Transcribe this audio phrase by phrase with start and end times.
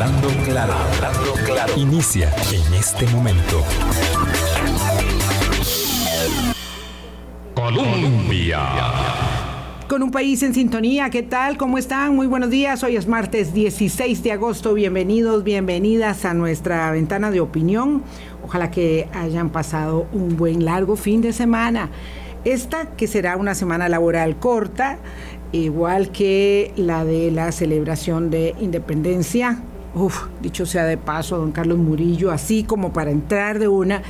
[0.00, 1.72] Hablando claro, hablando claro.
[1.76, 3.64] Inicia en este momento.
[7.52, 8.60] Colombia.
[9.88, 11.56] Con un país en sintonía, ¿qué tal?
[11.56, 12.14] ¿Cómo están?
[12.14, 12.84] Muy buenos días.
[12.84, 14.72] Hoy es martes 16 de agosto.
[14.72, 18.04] Bienvenidos, bienvenidas a nuestra ventana de opinión.
[18.44, 21.90] Ojalá que hayan pasado un buen largo fin de semana.
[22.44, 24.98] Esta que será una semana laboral corta,
[25.50, 29.60] igual que la de la celebración de independencia.
[30.42, 34.02] Dicho sea de paso, don Carlos Murillo, así como para entrar de una,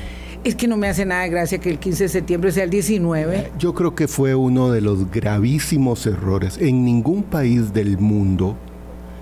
[0.44, 2.70] es que no me hace nada de gracia que el 15 de septiembre sea el
[2.70, 3.52] 19.
[3.58, 6.58] Yo creo que fue uno de los gravísimos errores.
[6.58, 8.56] En ningún país del mundo,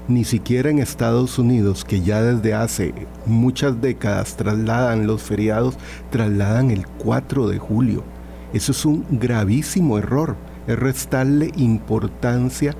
[0.08, 5.76] ni siquiera en Estados Unidos, que ya desde hace muchas décadas trasladan los feriados,
[6.10, 8.04] trasladan el 4 de julio.
[8.52, 12.74] Eso es un gravísimo error es restarle importancia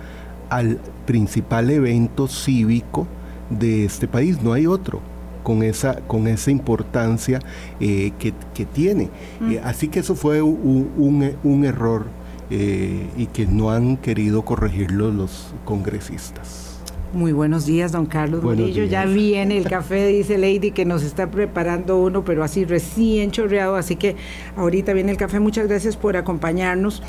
[0.49, 3.07] al principal evento cívico
[3.51, 5.01] de este país, no hay otro
[5.47, 7.39] con esa, con esa importancia
[7.79, 8.33] eh, que,
[8.65, 9.11] tiene.
[9.39, 9.53] Mm.
[9.53, 12.07] Eh, así que eso fue un, error
[12.51, 16.81] eh, y que no han querido corregirlo los congresistas.
[17.13, 18.85] Muy buenos días, don Carlos Murillo.
[18.85, 23.77] Ya viene el café, dice Lady, que nos está preparando uno, pero así recién chorreado.
[23.77, 24.17] Así que
[24.57, 25.39] ahorita viene el café.
[25.39, 27.05] Muchas gracias por acompañarnos.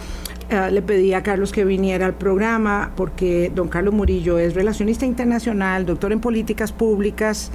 [0.50, 5.06] Eh, le pedí a Carlos que viniera al programa porque don Carlos Murillo es relacionista
[5.06, 7.52] internacional, doctor en políticas públicas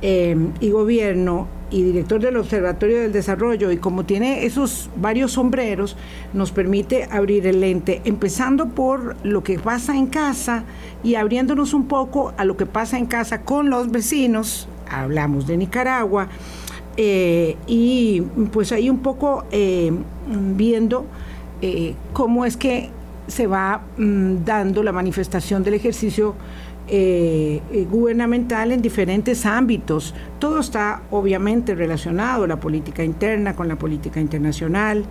[0.00, 5.98] eh, y gobierno y director del Observatorio del Desarrollo y como tiene esos varios sombreros,
[6.32, 10.64] nos permite abrir el lente, empezando por lo que pasa en casa
[11.04, 15.58] y abriéndonos un poco a lo que pasa en casa con los vecinos, hablamos de
[15.58, 16.28] Nicaragua,
[16.96, 19.44] eh, y pues ahí un poco
[20.26, 21.06] viendo
[21.62, 22.90] eh, cómo es que
[23.28, 26.34] se va mm, dando la manifestación del ejercicio
[26.88, 30.12] eh, eh, gubernamental en diferentes ámbitos.
[30.40, 35.04] Todo está obviamente relacionado, la política interna con la política internacional.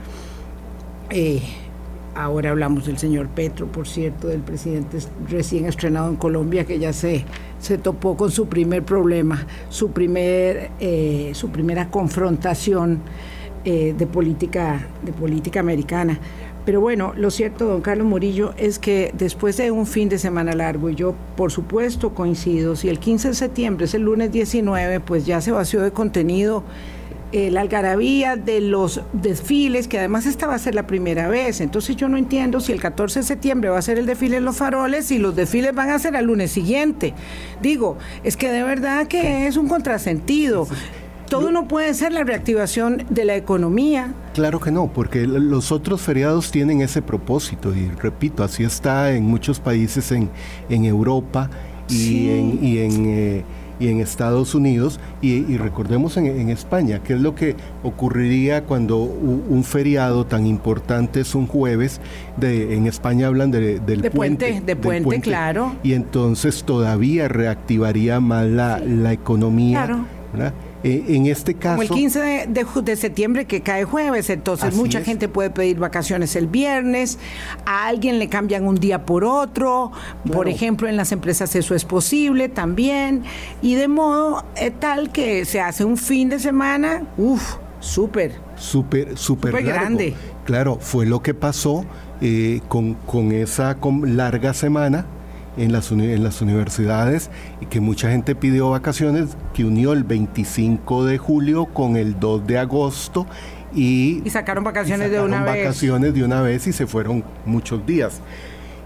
[2.15, 4.97] ahora hablamos del señor Petro, por cierto, del presidente
[5.29, 7.23] recién estrenado en Colombia, que ya se,
[7.59, 10.69] se topó con su primer problema, su, primer,
[11.31, 12.99] su primera confrontación
[13.65, 16.19] eh, de, política, de política americana.
[16.65, 20.53] Pero bueno, lo cierto, don Carlos Murillo, es que después de un fin de semana
[20.53, 24.99] largo, y yo por supuesto coincido, si el 15 de septiembre es el lunes 19,
[24.99, 26.63] pues ya se vació de contenido
[27.33, 31.61] eh, la algarabía de los desfiles, que además esta va a ser la primera vez.
[31.61, 34.43] Entonces yo no entiendo si el 14 de septiembre va a ser el desfile en
[34.43, 37.13] los faroles y los desfiles van a ser al lunes siguiente.
[37.61, 40.67] Digo, es que de verdad que es un contrasentido
[41.31, 44.13] todo no puede ser la reactivación de la economía.
[44.33, 49.23] Claro que no, porque los otros feriados tienen ese propósito y repito, así está en
[49.23, 50.29] muchos países en,
[50.69, 51.49] Europa
[51.89, 52.27] y
[52.79, 53.05] en...
[53.07, 53.43] Eh,
[53.79, 59.63] y en Estados Unidos y, recordemos en, España, qué es lo que ocurriría cuando un
[59.63, 61.99] feriado tan importante es un jueves,
[62.37, 65.75] de, en España hablan de, del puente, De puente, claro.
[65.81, 69.85] Y entonces todavía reactivaría más la, la economía.
[69.85, 70.05] Claro.
[70.83, 71.75] Eh, en este caso...
[71.75, 76.47] Como el 15 de, septiembre que cae jueves, entonces mucha gente puede pedir vacaciones el
[76.47, 77.19] viernes,
[77.65, 79.91] a alguien le cambian un día por otro,
[80.31, 83.23] por ejemplo en las empresas eso es posible también,
[83.61, 88.33] y de modo eh, tal que se hace un fin de semana, uff, súper.
[88.55, 90.15] Súper, súper grande.
[90.45, 91.85] Claro, fue lo que pasó
[92.21, 95.05] eh, con, con esa larga semana
[95.57, 97.29] en las, en las universidades
[97.59, 102.47] y que mucha gente pidió vacaciones, que unió el 25 de julio con el 2
[102.47, 103.27] de agosto
[103.73, 105.63] y, y sacaron vacaciones de una vez.
[105.63, 108.21] vacaciones de una vez y se fueron muchos días.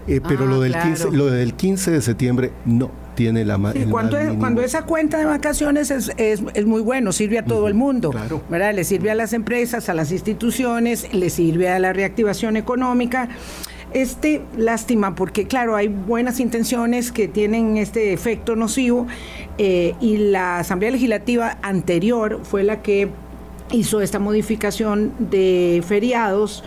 [0.08, 3.86] Eh, pero lo, ah, del 15, lo del 15 de septiembre no tiene la sí,
[3.90, 7.74] cuando, cuando esa cuenta de vacaciones es, es, es muy bueno, sirve a todo el
[7.74, 8.10] mundo.
[8.10, 8.42] Claro.
[8.48, 8.74] ¿verdad?
[8.74, 13.28] Le sirve a las empresas, a las instituciones, le sirve a la reactivación económica.
[13.96, 19.06] Este, lástima, porque claro, hay buenas intenciones que tienen este efecto nocivo
[19.56, 23.08] eh, y la Asamblea Legislativa anterior fue la que
[23.72, 26.62] hizo esta modificación de feriados.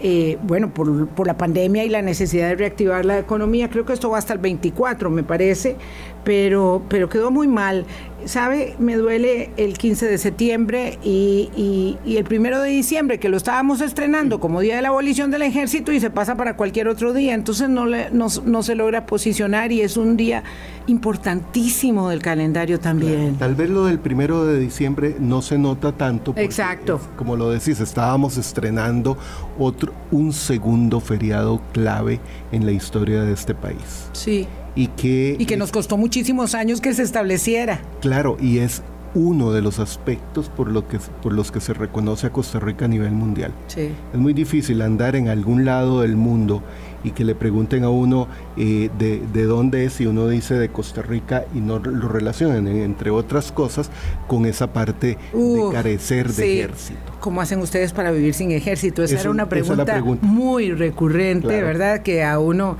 [0.00, 3.94] Eh, bueno, por, por, la pandemia y la necesidad de reactivar la economía, creo que
[3.94, 5.76] esto va hasta el 24, me parece,
[6.26, 7.86] pero, pero quedó muy mal.
[8.24, 8.74] ¿Sabe?
[8.80, 14.40] Me duele el 15 de septiembre y, el primero de diciembre, que lo estábamos estrenando
[14.40, 17.34] como Día de la Abolición del Ejército y se pasa para cualquier otro día.
[17.34, 20.42] Entonces no, le, no, se logra posicionar y es un día
[20.88, 23.36] importantísimo del calendario también.
[23.36, 26.34] tal vez lo del primero de diciembre no se nota tanto.
[26.36, 27.00] Exacto.
[27.16, 29.16] Como lo decís, estábamos estrenando
[29.56, 32.18] otro, un segundo feriado clave
[32.50, 34.08] en la historia de este país.
[34.12, 34.48] Sí.
[34.76, 35.36] Y que...
[35.38, 37.80] Y que nos costó muchísimos años que se estableciera.
[38.00, 38.82] Claro, y es
[39.14, 42.84] uno de los aspectos por, lo que, por los que se reconoce a Costa Rica
[42.84, 43.52] a nivel mundial.
[43.66, 43.88] Sí.
[44.12, 46.62] Es muy difícil andar en algún lado del mundo
[47.02, 48.28] y que le pregunten a uno
[48.58, 52.66] eh, de, de, dónde es y uno dice de Costa Rica y no lo relacionen,
[52.66, 53.90] entre otras cosas,
[54.26, 57.12] con esa parte de carecer de ejército.
[57.20, 59.02] ¿Cómo hacen ustedes para vivir sin ejército?
[59.02, 62.02] Esa era una pregunta, muy recurrente, ¿verdad?
[62.02, 62.76] Que a uno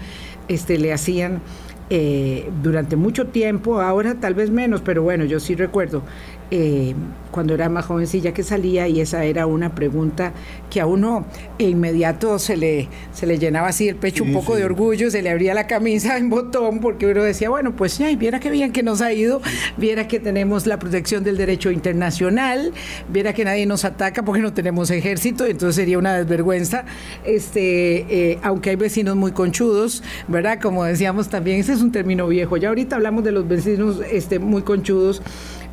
[0.49, 1.41] este, le hacían
[1.89, 6.03] eh, durante mucho tiempo, ahora tal vez menos, pero bueno, yo sí recuerdo
[6.51, 6.95] eh,
[7.31, 10.33] cuando era más jovencilla que salía y esa era una pregunta
[10.71, 11.27] que a uno
[11.59, 15.29] inmediato se le, se le llenaba así el pecho un poco de orgullo, se le
[15.29, 18.83] abría la camisa en botón porque uno decía, bueno, pues ya, viera qué bien que
[18.83, 19.43] nos ha ido,
[19.77, 22.73] viera que tenemos la protección del derecho internacional,
[23.09, 26.87] viera que nadie nos ataca porque no tenemos ejército, entonces sería una desvergüenza,
[27.25, 30.59] este, eh, aunque hay vecinos muy conchudos, ¿verdad?
[30.61, 34.39] Como decíamos también, ese es un término viejo, ya ahorita hablamos de los vecinos este,
[34.39, 35.21] muy conchudos.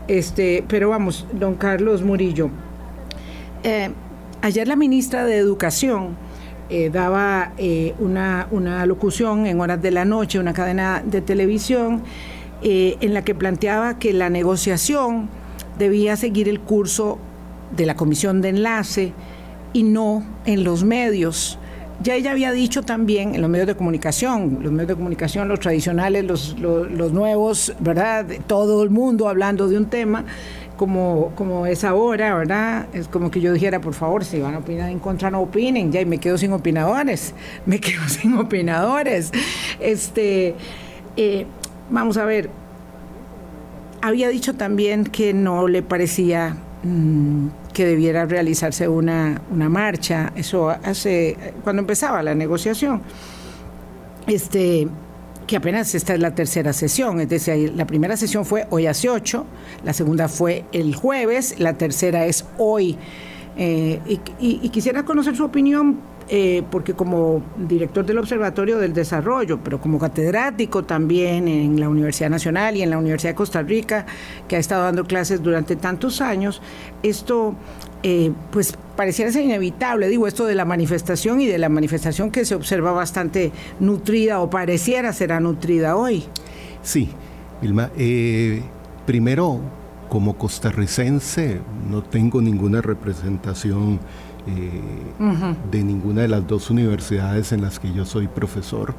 [0.07, 2.50] Este, pero vamos, don Carlos Murillo.
[3.63, 3.89] Eh,
[4.41, 6.17] ayer la ministra de Educación
[6.69, 12.03] eh, daba eh, una, una, locución en horas de la noche, una cadena de televisión,
[12.65, 15.27] en la que planteaba que la negociación
[15.77, 17.19] debía seguir el curso
[17.75, 19.11] de la comisión de enlace
[19.73, 21.59] y no en los medios.
[22.01, 25.60] Ya ella había dicho también en los medios de comunicación, los medios de comunicación, los
[25.60, 28.25] tradicionales, los, los, nuevos, ¿verdad?
[28.48, 30.25] Todo el mundo hablando de un tema
[30.75, 32.88] como, como es ahora, ¿verdad?
[32.94, 35.92] Es como que yo dijera, por favor, si van a opinar en contra, no opinen,
[35.92, 37.34] ya, y me quedo sin opinadores,
[37.66, 39.31] me quedo sin opinadores.
[39.80, 40.56] Este,
[41.16, 41.45] eh,
[41.90, 42.50] vamos a ver,
[44.01, 50.69] había dicho también que no le parecía mm, que debiera realizarse una, una marcha, eso
[50.69, 53.01] hace, cuando empezaba la negociación,
[54.27, 54.87] este,
[55.47, 59.09] que apenas esta es la tercera sesión, es decir, la primera sesión fue hoy hace
[59.09, 59.45] ocho,
[59.83, 62.97] la segunda fue el jueves, la tercera es hoy.
[63.55, 63.99] Eh,
[64.39, 65.99] y, quisiera conocer su opinión
[66.29, 72.29] eh, porque como director del Observatorio del Desarrollo, pero como catedrático también en la Universidad
[72.29, 74.05] Nacional y en la Universidad de Costa Rica,
[74.47, 76.61] que ha estado dando clases durante tantos años,
[77.03, 77.55] esto
[78.03, 82.45] eh, pues pareciera ser inevitable, digo, esto de la manifestación y de la manifestación que
[82.45, 86.25] se observa bastante nutrida o pareciera será nutrida hoy.
[86.81, 87.09] Sí,
[87.61, 88.61] Vilma, eh,
[89.05, 89.61] primero,
[90.09, 91.59] como costarricense,
[91.89, 93.99] no tengo ninguna representación
[94.45, 94.81] eh,
[95.72, 98.94] de ninguna de las dos universidades en las que yo soy profesor.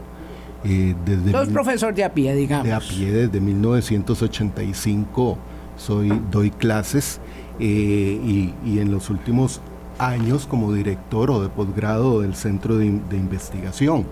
[0.65, 2.67] Eh, desde profesor de a pie, digamos.
[2.67, 5.37] De a pie, desde 1985
[5.77, 7.21] soy, doy clases
[7.61, 9.61] eh, y, en los últimos
[9.99, 14.07] años como director o de posgrado del Centro de, Investigación.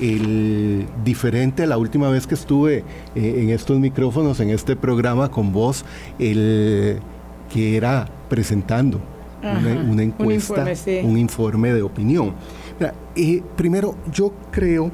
[0.00, 2.84] El, diferente a la última vez que estuve
[3.14, 5.84] en estos micrófonos, en este programa con vos,
[6.18, 7.00] el
[7.52, 8.98] que era presentando
[9.42, 10.66] una, encuesta,
[11.02, 12.34] un informe, de opinión.
[13.16, 14.90] Eh, primero, yo creo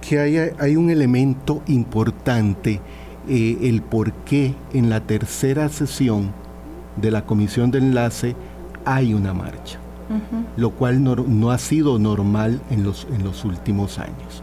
[0.00, 2.80] que hay, hay un elemento importante,
[3.28, 6.32] eh, el por qué en la tercera sesión
[6.96, 8.36] de la comisión de enlace
[8.84, 9.78] hay una marcha,
[10.56, 14.42] lo cual no, ha sido normal en los, en los últimos años.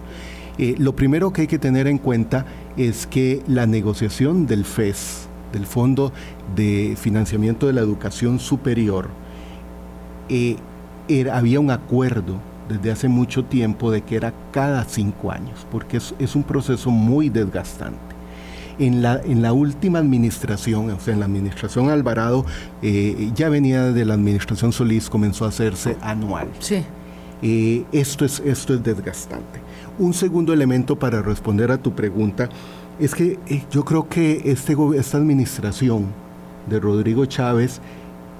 [0.58, 2.46] Eh, lo primero que hay que tener en cuenta
[2.78, 6.12] es que la negociación del FES, del Fondo
[6.56, 9.10] de Financiamiento de la Educación Superior,
[10.30, 10.58] eh,
[11.32, 12.40] había un acuerdo
[12.70, 17.30] desde hace mucho tiempo de que era cada cinco años, porque es, un proceso muy
[17.30, 18.00] desgastante.
[18.80, 22.46] En la, en la, última administración, o sea, en la administración Alvarado,
[22.82, 26.48] eh, ya venía de la administración Solís, comenzó a hacerse anual.
[26.60, 26.84] Sí.
[27.44, 29.60] Eh, esto, es, esto es desgastante.
[30.00, 32.50] Un segundo elemento para responder a tu pregunta
[33.00, 33.38] es que
[33.70, 36.08] yo creo que este, esta administración
[36.68, 37.82] de Rodrigo Chávez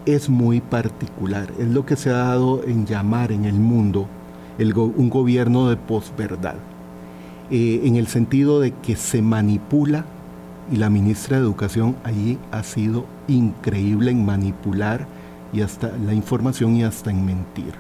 [0.06, 1.52] es muy particular.
[1.60, 4.08] Es lo que se ha dado en llamar en el mundo
[4.60, 6.56] un gobierno de posverdad.
[7.52, 10.06] Eh, en el sentido de que se manipula,
[10.72, 15.06] y la ministra de Educación allí ha sido increíble en manipular
[15.52, 17.74] y hasta la información y hasta en mentir.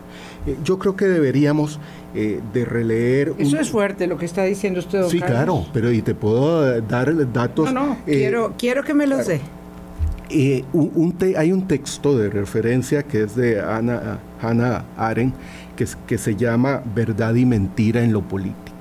[0.45, 1.79] Eh, yo creo que deberíamos
[2.13, 3.33] eh, de releer...
[3.37, 6.81] Eso es fuerte lo que está diciendo usted, don Sí, claro, pero y te puedo
[6.81, 7.73] dar datos...
[7.73, 9.41] No, no, quiero, quiero que me los dé.
[10.29, 15.35] Eh, un, hay un texto de referencia que es de Ana, Hannah Arendt
[15.75, 18.73] que, que se llama Verdad y Mentira en lo Político.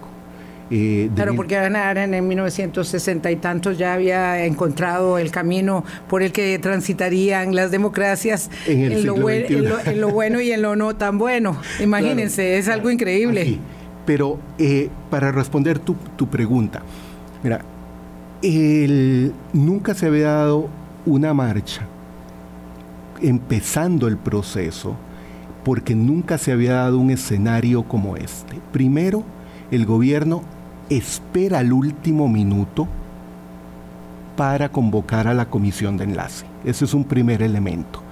[0.71, 6.23] Eh, claro, porque Hannah Arendt en 1960 y tantos ya había encontrado el camino por
[6.23, 11.59] el que transitarían las democracias en, lo, bueno y en lo no tan bueno.
[11.81, 13.59] Imagínense, es algo increíble.
[14.07, 16.83] Pero eh, para responder tu, tu pregunta,
[17.43, 17.61] Mira,
[19.53, 20.69] nunca se había dado
[21.07, 21.83] una marcha
[23.21, 24.97] empezando el proceso
[25.65, 28.61] porque nunca se había dado un escenario como este.
[28.73, 29.23] Primero,
[29.71, 30.43] el gobierno
[30.89, 32.89] espera el último minuto
[34.37, 36.47] para convocar a la comisión de enlace.
[36.65, 38.03] Ese es un primer elemento.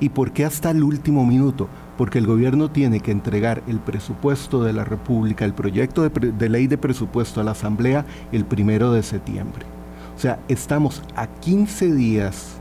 [0.00, 1.68] ¿Y por qué hasta el último minuto?
[1.96, 6.66] Porque el gobierno tiene que entregar el presupuesto de la República, el proyecto de, ley
[6.66, 9.77] de presupuesto a la Asamblea el primero de septiembre.
[10.18, 12.56] O sea, estamos a 15 días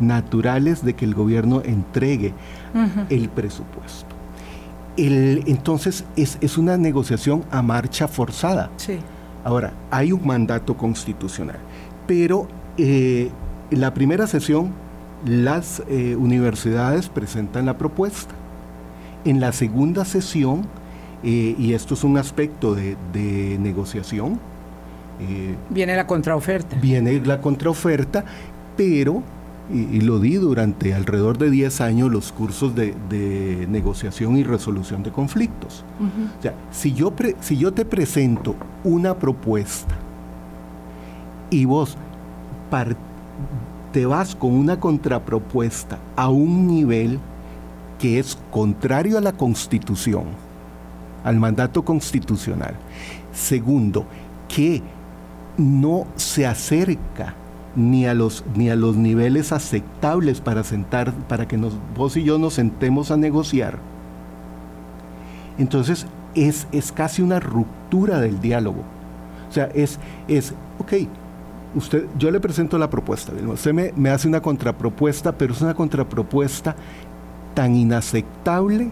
[0.00, 2.34] naturales de que el gobierno entregue
[3.10, 4.08] el presupuesto.
[4.96, 8.70] entonces es, una negociación a marcha forzada.
[9.44, 11.58] Ahora, hay un mandato constitucional,
[12.08, 13.30] pero eh,
[13.70, 14.72] en la primera sesión
[15.24, 18.34] las eh, universidades presentan la propuesta.
[19.24, 20.66] En la segunda sesión,
[21.22, 22.96] eh, y esto es un aspecto de,
[23.60, 24.40] negociación,
[25.70, 26.76] viene la contraoferta.
[26.76, 28.24] Viene la contraoferta,
[28.76, 29.22] pero
[29.72, 35.10] y, lo di durante alrededor de 10 años los cursos de, negociación y resolución de
[35.10, 35.84] conflictos.
[36.38, 38.54] O sea, si yo, si yo te presento
[38.84, 39.94] una propuesta
[41.50, 41.96] y vos
[43.92, 47.18] te vas con una contrapropuesta a un nivel
[47.98, 50.24] que es contrario a la constitución,
[51.24, 52.74] al mandato constitucional.
[53.32, 54.06] Segundo,
[54.48, 54.82] que
[55.56, 57.34] no se acerca
[57.74, 62.24] ni a los, ni a los niveles aceptables para sentar, para que nos, vos y
[62.24, 63.78] yo nos sentemos a negociar.
[65.58, 68.82] Entonces es, es casi una ruptura del diálogo.
[69.48, 70.92] O sea, es, es ok,
[71.74, 75.74] usted, yo le presento la propuesta, usted me, me hace una contrapropuesta, pero es una
[75.74, 76.74] contrapropuesta
[77.54, 78.90] tan inaceptable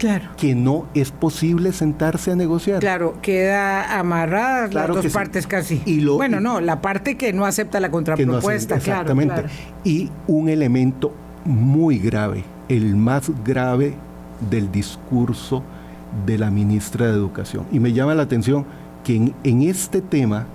[0.00, 0.30] Claro.
[0.38, 2.80] que no es posible sentarse a negociar.
[2.80, 5.82] Claro, queda amarradas las dos partes casi.
[5.84, 9.44] Y bueno, no, la parte que no acepta la contrapropuesta, exactamente.
[9.84, 11.12] Y un elemento
[11.44, 13.94] muy grave, el más grave
[14.48, 15.62] del discurso
[16.24, 17.66] de la ministra de Educación.
[17.70, 18.64] Y me llama la atención
[19.04, 20.46] que en, este tema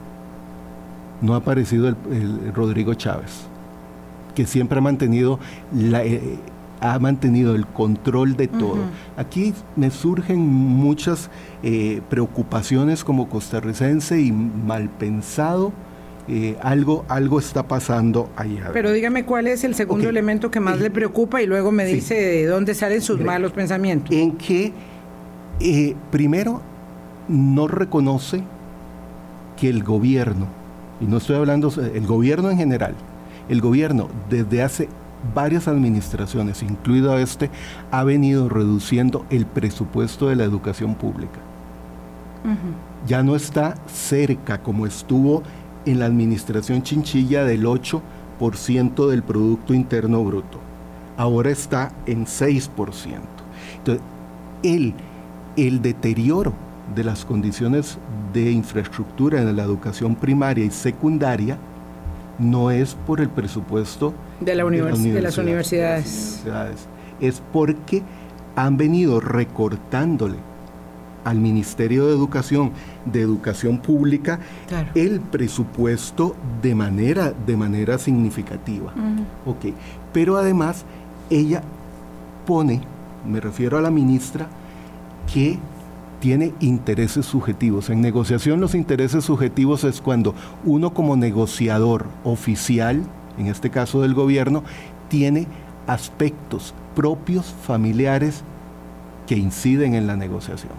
[1.21, 3.45] no ha aparecido el, Rodrigo Chávez,
[4.33, 5.39] que siempre ha mantenido
[5.71, 6.03] la...
[6.03, 6.39] Eh,
[6.81, 8.77] ha mantenido el control de todo.
[9.17, 11.29] Aquí me surgen muchas
[11.63, 15.73] eh, preocupaciones como costarricense y mal pensado.
[16.27, 18.71] Eh, algo, algo está pasando allá.
[18.73, 22.15] Pero dígame cuál es el segundo elemento que más le preocupa y luego me dice
[22.15, 24.15] de dónde salen sus malos pensamientos.
[24.15, 24.73] En que,
[25.59, 26.61] eh, primero,
[27.27, 28.43] no reconoce
[29.55, 30.47] que el gobierno,
[30.99, 32.95] y no estoy hablando, el gobierno en general,
[33.47, 34.89] el gobierno desde hace
[35.33, 37.49] varias administraciones, incluido este,
[37.91, 41.39] ha venido reduciendo el presupuesto de la educación pública.
[43.07, 45.41] Ya no está cerca como estuvo
[45.85, 50.59] en la administración chinchilla del 8% del Producto Interno Bruto.
[51.17, 52.69] Ahora está en 6%.
[53.77, 54.03] Entonces,
[54.61, 54.93] el,
[55.57, 56.53] el deterioro
[56.93, 57.97] de las condiciones
[58.33, 61.57] de infraestructura en la educación primaria y secundaria
[62.39, 66.43] no es por el presupuesto de, la de, las universidades.
[67.19, 68.03] Es porque
[68.55, 70.37] han venido recortándole
[71.23, 72.71] al Ministerio de Educación,
[73.05, 74.39] de Educación Pública,
[74.93, 78.93] el presupuesto de manera, de manera significativa.
[80.13, 80.85] Pero además,
[81.29, 81.63] ella
[82.45, 82.81] pone,
[83.27, 84.47] me refiero a la ministra,
[85.33, 85.57] que
[86.19, 87.89] tiene intereses subjetivos.
[87.89, 93.03] En negociación los intereses subjetivos es cuando uno como negociador oficial,
[93.37, 94.63] en este caso del gobierno,
[95.09, 95.47] tiene
[95.87, 98.43] aspectos propios, familiares,
[99.27, 100.73] que inciden en la negociación.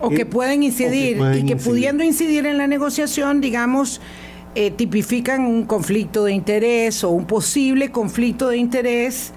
[0.00, 4.00] O que eh, pueden incidir, y que pudiendo incidir en la negociación, digamos,
[4.54, 9.32] eh, tipifican un conflicto de interés o un posible conflicto de interés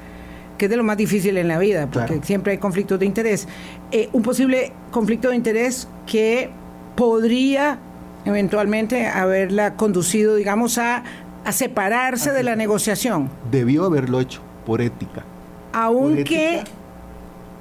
[0.57, 3.47] que es de lo más difícil en la vida, porque siempre hay conflictos de interés.
[3.91, 6.49] Eh, un posible conflicto de interés que
[6.95, 7.79] podría
[8.25, 11.03] eventualmente haberla conducido, digamos, a,
[11.45, 13.29] a separarse de la negociación.
[13.51, 15.23] Debió haberlo hecho por ética.
[15.71, 16.63] Aunque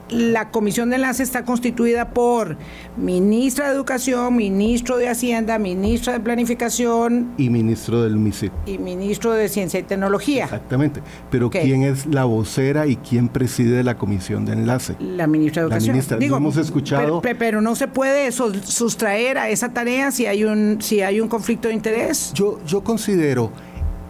[0.09, 2.57] la comisión de enlace está constituida por
[2.97, 7.33] ministra de Educación, ministro de Hacienda, ministra de Planificación.
[7.37, 8.53] Y ministro del MISIT.
[8.67, 10.45] Y ministro de Ciencia y Tecnología.
[10.45, 11.03] Exactamente.
[11.31, 14.97] Pero ¿quién es la vocera y quién preside la comisión de enlace?
[15.01, 15.89] La ministra de Educación.
[15.89, 17.21] La ministra, Digo, hemos escuchado.
[17.21, 21.69] Pero, no se puede sustraer a esa tarea si hay un, si hay un conflicto
[21.69, 22.33] de interés.
[22.35, 23.51] Yo, yo considero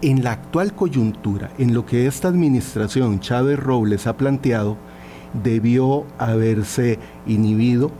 [0.02, 4.76] en la actual coyuntura, en lo que esta administración Chávez Robles ha planteado,
[5.42, 7.90] debió haberse inhibido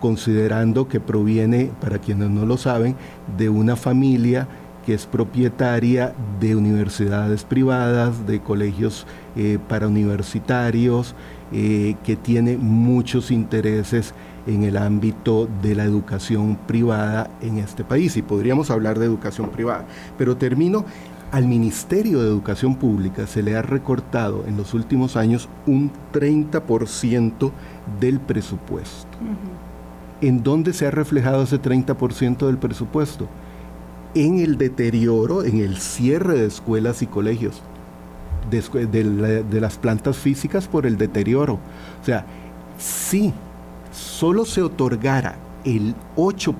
[0.00, 2.96] considerando que proviene, para quienes no lo saben,
[3.36, 4.48] de una familia
[4.84, 9.06] que es propietaria de universidades privadas, de colegios
[9.36, 11.14] eh, para universitarios,
[11.52, 14.14] eh, que tiene muchos intereses
[14.46, 18.16] en el ámbito de la educación privada en este país.
[18.16, 19.84] Y podríamos hablar de educación privada.
[20.16, 20.84] Pero termino,
[21.32, 27.52] al Ministerio de Educación Pública se le ha recortado en los últimos años un 30%
[28.00, 29.18] del presupuesto.
[30.20, 33.28] ¿En dónde se ha reflejado ese 30% del presupuesto?
[34.14, 37.62] En el deterioro, en el cierre de escuelas y colegios,
[38.50, 41.54] de, las plantas físicas por el deterioro.
[42.02, 42.26] O sea,
[42.76, 43.32] si
[43.92, 46.54] solo se otorgara el 8%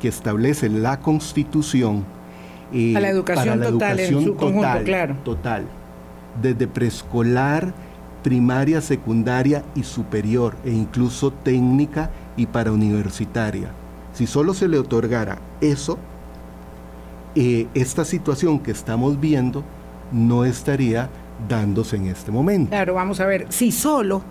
[0.00, 2.04] que establece la Constitución
[2.72, 5.16] eh, a la educación total, en su conjunto, claro.
[5.24, 5.64] Total,
[6.40, 7.72] desde preescolar
[8.22, 13.70] primaria, secundaria y superior, e incluso técnica y para universitaria.
[14.12, 15.98] Si solo se le otorgara eso,
[17.34, 19.64] eh, esta situación que estamos viendo
[20.12, 21.08] no estaría
[21.48, 22.70] dándose en este momento.
[22.70, 24.22] Claro, vamos a ver, si solo,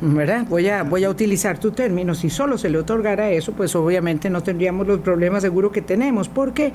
[0.00, 0.46] ¿verdad?
[0.48, 4.30] Voy a, voy a utilizar tu término, si solo se le otorgara eso, pues obviamente
[4.30, 6.72] no tendríamos los problemas seguro que tenemos, porque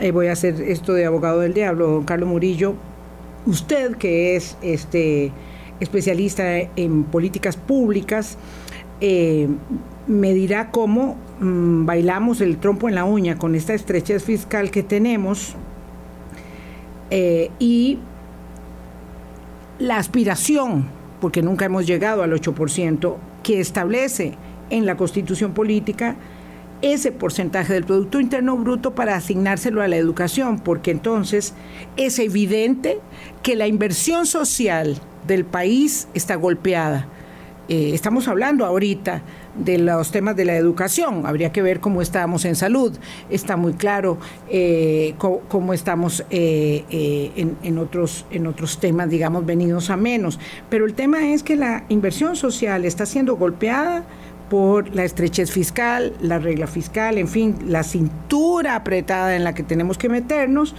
[0.00, 2.74] eh, voy a hacer esto de abogado del diablo, don Carlos Murillo,
[3.46, 5.32] usted que es este
[5.80, 8.38] especialista en políticas públicas,
[9.00, 9.48] eh,
[10.06, 14.82] me dirá cómo mm, bailamos el trompo en la uña con esta estrechez fiscal que
[14.82, 15.54] tenemos
[17.10, 17.98] eh, y
[19.78, 20.86] la aspiración,
[21.20, 24.34] porque nunca hemos llegado al 8%, que establece
[24.70, 26.16] en la constitución política
[26.92, 31.54] ese porcentaje del Producto Interno Bruto para asignárselo a la educación, porque entonces
[31.96, 32.98] es evidente
[33.42, 37.08] que la inversión social del país está golpeada.
[37.68, 39.22] Eh, estamos hablando ahorita
[39.56, 42.94] de los temas de la educación, habría que ver cómo estamos en salud,
[43.30, 44.18] está muy claro
[44.50, 50.84] eh, cómo, estamos eh, en, en, otros, en otros temas, digamos, venidos a menos, pero
[50.84, 54.04] el tema es que la inversión social está siendo golpeada
[54.54, 59.64] por la estrechez fiscal, la regla fiscal, en fin, la cintura apretada en la que
[59.64, 60.76] tenemos que meternos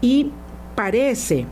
[0.00, 0.32] y
[0.74, 1.46] parece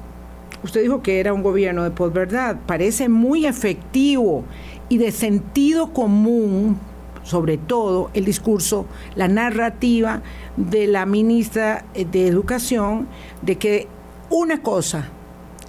[0.65, 2.57] Usted dijo que era un gobierno de posverdad.
[2.67, 4.45] Parece muy efectivo
[4.89, 6.77] y de sentido común,
[7.23, 10.23] sobre todo el discurso, la narrativa
[10.57, 13.07] de la ministra de Educación,
[13.43, 13.87] de que
[14.29, 15.09] una cosa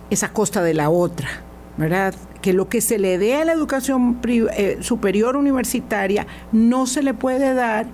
[0.10, 1.30] es a costa de la otra,
[1.78, 2.16] ¿verdad?
[2.42, 7.14] Que lo que se le dé a la educación eh, superior universitaria no se le
[7.14, 7.86] puede dar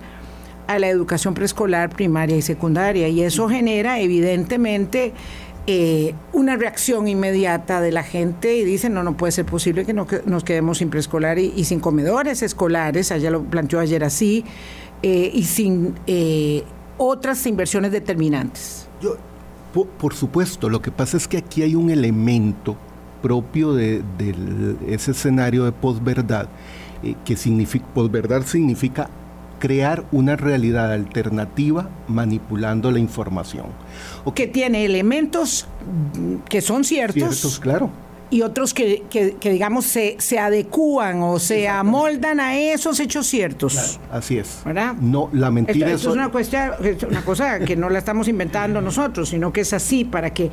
[0.66, 3.08] a la educación preescolar, primaria y secundaria.
[3.08, 5.12] Y eso genera, evidentemente,
[5.66, 9.92] eh, una reacción inmediata de la gente y dicen, no, no puede ser posible que,
[9.92, 14.44] nos quedemos sin preescolar y, sin comedores escolares, allá lo planteó ayer así,
[15.02, 15.94] eh, y sin
[16.98, 18.88] otras inversiones determinantes.
[19.00, 19.16] Yo,
[19.72, 22.76] por, supuesto, lo que pasa es que aquí hay un elemento
[23.22, 24.02] propio de,
[24.88, 26.48] ese escenario de posverdad,
[27.24, 29.10] que significa, posverdad significa
[29.58, 33.66] crear una realidad alternativa manipulando la información.
[34.34, 35.66] Que tiene elementos
[36.48, 37.14] que son ciertos.
[37.14, 37.90] Ciertos, claro.
[38.30, 39.04] Y otros que,
[39.42, 43.98] digamos, se, se adecúan o se amoldan a esos hechos ciertos.
[44.12, 44.60] así es.
[44.66, 44.94] ¿Verdad?
[45.00, 46.04] No, la mentira es...
[46.04, 46.72] una, cuestión,
[47.08, 50.50] una cosa que no la estamos inventando nosotros, sino que es así para que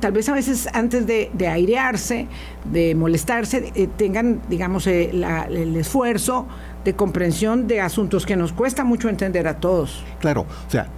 [0.00, 2.26] tal vez a veces antes de, airearse,
[2.70, 5.10] de molestarse, eh, tengan, digamos, eh,
[5.50, 6.46] el esfuerzo
[6.84, 10.04] de comprensión de asuntos que nos cuesta mucho entender a todos.
[10.20, 10.88] Claro, o sea,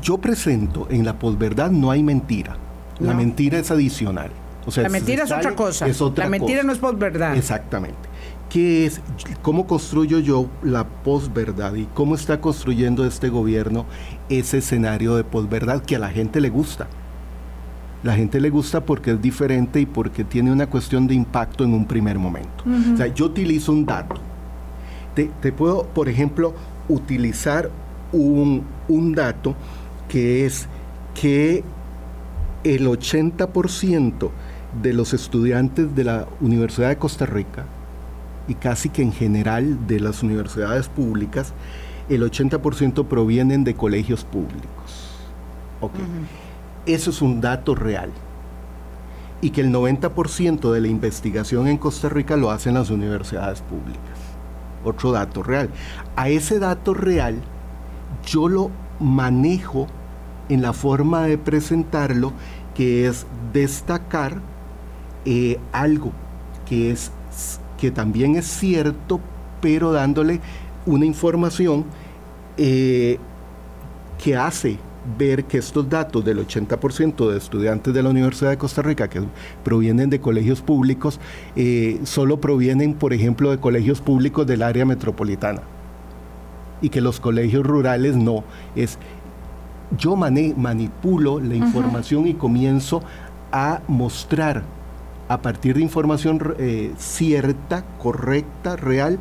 [0.00, 2.56] yo presento en la posverdad no hay mentira.
[2.98, 4.30] La mentira es adicional.
[4.66, 5.86] O sea, la mentira es otra cosa.
[6.16, 7.34] la mentira no es posverdad.
[7.34, 8.10] Exactamente.
[8.50, 9.00] ¿Qué es,
[9.42, 13.86] cómo construyo yo la posverdad y cómo está construyendo este gobierno
[14.28, 16.88] ese escenario de posverdad que a la gente le gusta?
[18.02, 21.74] La gente le gusta porque es diferente y porque tiene una cuestión de impacto en
[21.74, 22.64] un primer momento.
[22.94, 24.20] O sea, yo utilizo un dato
[25.14, 26.54] te, puedo, por ejemplo,
[26.88, 27.70] utilizar
[28.12, 28.64] un,
[29.14, 29.54] dato
[30.08, 30.66] que es
[31.14, 31.62] que
[32.64, 34.30] el 80%
[34.82, 37.64] de los estudiantes de la Universidad de Costa Rica
[38.48, 41.52] y casi que en general de las universidades públicas,
[42.08, 45.08] el 80% provienen de colegios públicos.
[46.94, 48.10] Eso es un dato real.
[49.40, 54.30] Y que el 90% de la investigación en Costa Rica lo hacen las universidades públicas
[54.84, 55.70] otro dato real.
[56.16, 57.36] A ese dato real
[58.26, 59.86] yo lo manejo
[60.48, 62.32] en la forma de presentarlo,
[62.74, 64.40] que es destacar
[65.24, 66.12] eh, algo
[66.66, 67.12] que, es,
[67.78, 69.20] que también es cierto,
[69.60, 70.40] pero dándole
[70.86, 71.84] una información
[72.56, 73.18] eh,
[74.22, 74.78] que hace
[75.18, 79.22] ver que estos datos del 80% de estudiantes de la Universidad de Costa Rica que
[79.64, 81.20] provienen de colegios públicos,
[81.56, 85.62] eh, solo provienen, por ejemplo, de colegios públicos del área metropolitana
[86.82, 88.44] y que los colegios rurales no.
[88.76, 88.98] Es,
[89.98, 93.02] yo manipulo la información y comienzo
[93.52, 94.62] a mostrar
[95.28, 99.18] a partir de información eh, cierta, correcta, real,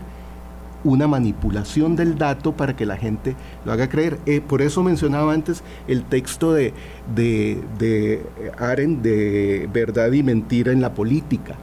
[0.83, 4.19] una manipulación del dato para que la gente lo haga creer.
[4.25, 6.73] Eh, por eso mencionaba antes el texto de,
[7.15, 8.25] de, de
[8.57, 11.55] Aren de verdad y mentira en la política,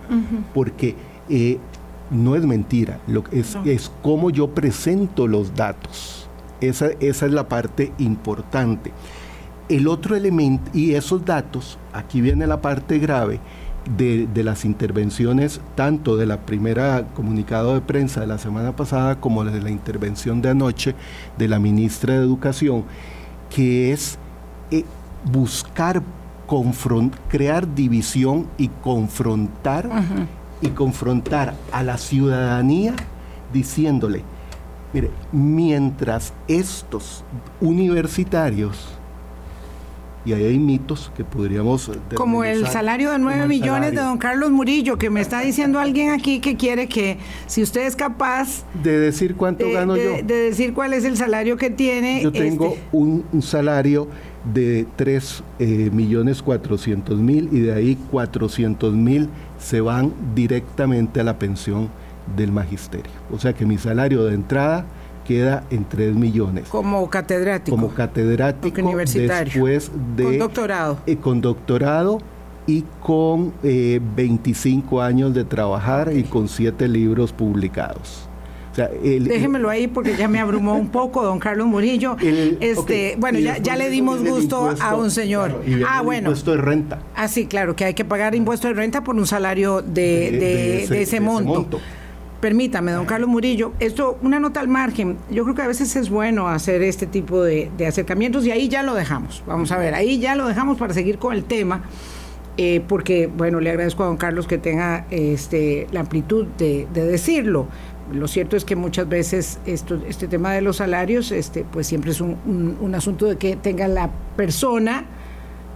[0.54, 0.94] porque
[1.28, 1.58] eh,
[2.10, 6.28] no es mentira, lo, es, es cómo yo presento los datos.
[6.60, 8.92] Esa, esa es la parte importante.
[9.68, 13.40] El otro elemento, y esos datos, aquí viene la parte grave,
[13.88, 19.44] de, las intervenciones tanto de la primera comunicado de prensa de la semana pasada como
[19.44, 20.94] de la intervención de anoche
[21.38, 22.84] de la ministra de Educación,
[23.50, 24.18] que es
[24.70, 24.84] eh,
[25.24, 26.02] buscar
[27.28, 29.88] crear división y confrontar
[30.60, 32.94] y confrontar a la ciudadanía
[33.52, 34.22] diciéndole,
[34.92, 37.24] mire, mientras estos
[37.60, 38.96] universitarios
[40.26, 41.88] y ahí hay mitos que podríamos...
[42.16, 46.10] Como el salario de 9 millones de don Carlos Murillo, que me está diciendo alguien
[46.10, 48.64] aquí que quiere que si usted es capaz...
[48.82, 50.16] De decir cuánto gano yo.
[50.24, 52.22] De decir cuál es el salario que tiene.
[52.24, 54.08] Yo tengo este un, salario
[54.52, 61.24] de 3 eh, millones 400 mil y de ahí 400 mil se van directamente a
[61.24, 61.88] la pensión
[62.36, 63.12] del magisterio.
[63.30, 64.86] O sea que mi salario de entrada
[65.26, 66.68] queda en 3 millones.
[66.68, 67.76] Como catedrático.
[67.76, 68.80] Como catedrático.
[68.80, 69.52] Universitario.
[69.52, 70.24] Después de...
[70.24, 70.98] Con doctorado.
[71.06, 72.18] Eh, con doctorado
[72.66, 78.28] y con 25 eh, años de trabajar y con 7 libros publicados.
[78.76, 82.16] Déjemelo ahí porque ya me abrumó un poco, don Carlos Murillo.
[82.60, 85.62] este, bueno, ya, ya le dimos gusto a un señor.
[85.88, 86.28] ah, bueno.
[86.28, 86.98] Impuesto de renta.
[87.14, 91.20] Ah, sí, claro, que hay que pagar impuesto de renta por un salario de, ese,
[91.20, 91.80] monto.
[92.40, 95.16] Permítame, don Carlos Murillo, esto, una nota al margen.
[95.30, 98.82] Yo creo que a veces es bueno hacer este tipo de, acercamientos y ahí ya
[98.82, 99.42] lo dejamos.
[99.46, 101.82] Vamos a ver, ahí ya lo dejamos para seguir con el tema.
[102.58, 107.68] Eh, porque, bueno, le agradezco a don Carlos que tenga este, la amplitud de, decirlo.
[108.12, 112.20] Lo cierto es que muchas veces este tema de los salarios, este, pues siempre es
[112.20, 115.04] un, asunto de que tenga la persona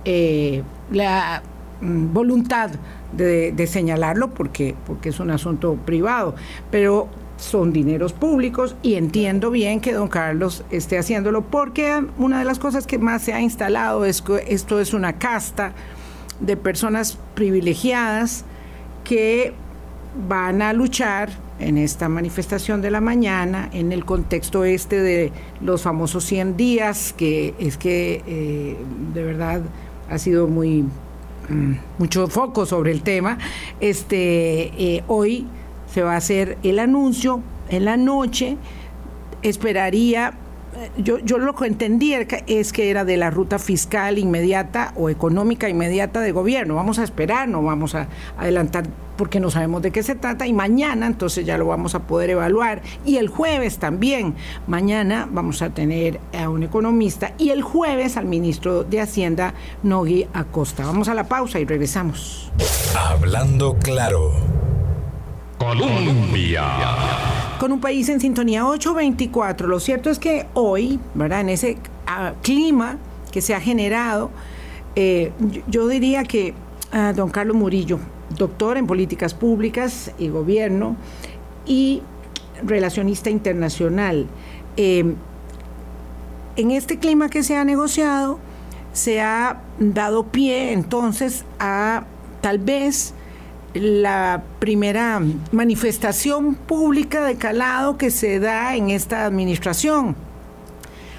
[0.04, 1.42] eh, la
[1.80, 2.70] mm, voluntad
[3.12, 6.34] de, señalarlo porque, porque es un asunto privado,
[6.70, 12.44] pero son dineros públicos y entiendo bien que don Carlos esté haciéndolo porque una de
[12.44, 15.72] las cosas que más se ha instalado es que esto es una casta
[16.40, 18.44] de personas privilegiadas
[19.04, 19.54] que
[20.28, 25.82] van a luchar en esta manifestación de la mañana, en el contexto este de los
[25.82, 28.76] famosos 100 días, que es que eh,
[29.14, 29.62] de verdad
[30.08, 30.84] ha sido muy
[31.98, 33.38] mucho foco sobre el tema.
[33.80, 35.46] Este, eh, hoy
[35.92, 38.56] se va a hacer el anuncio en la noche.
[39.42, 40.34] Esperaría
[40.96, 42.14] yo, yo lo que entendí
[42.46, 46.74] es que era de la ruta fiscal inmediata o económica inmediata de gobierno.
[46.74, 48.85] Vamos a esperar, no vamos a adelantar
[49.16, 52.30] porque no sabemos de qué se trata y mañana entonces ya lo vamos a poder
[52.30, 54.35] evaluar y el jueves también.
[54.66, 59.52] Mañana vamos a tener a un economista y el jueves al ministro de Hacienda,
[59.83, 60.87] Nogui Acosta.
[60.87, 62.50] Vamos a la pausa y regresamos.
[62.96, 64.33] Hablando claro.
[65.60, 66.64] Colombia.
[67.58, 69.68] Con un país en sintonía 824.
[69.68, 71.42] Lo cierto es que hoy, ¿verdad?
[71.42, 72.96] En ese ah, clima
[73.30, 74.30] que se ha generado,
[74.96, 75.32] eh,
[75.68, 76.54] yo, diría que
[76.92, 77.98] ah, don Carlos Murillo,
[78.38, 80.96] doctor en políticas públicas y gobierno
[81.66, 82.00] y
[82.62, 84.28] relacionista internacional,
[84.78, 85.14] eh,
[86.56, 88.38] en este clima que se ha negociado,
[88.94, 92.04] se ha dado pie entonces a
[92.40, 93.12] tal vez
[93.74, 95.20] la primera
[95.52, 100.16] manifestación pública de calado que se da en esta administración.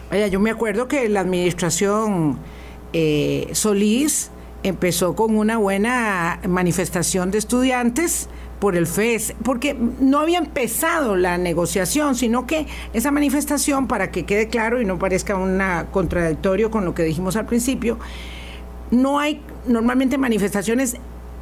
[0.10, 2.38] Vaya, yo me acuerdo que la administración
[2.92, 4.32] eh, Solís
[4.64, 8.28] empezó con una buena manifestación de estudiantes
[8.60, 14.24] por el FES, porque no había empezado la negociación, sino que esa manifestación, para que
[14.26, 17.98] quede claro y no parezca una contradictorio con lo que dijimos al principio,
[18.92, 20.98] no hay normalmente manifestaciones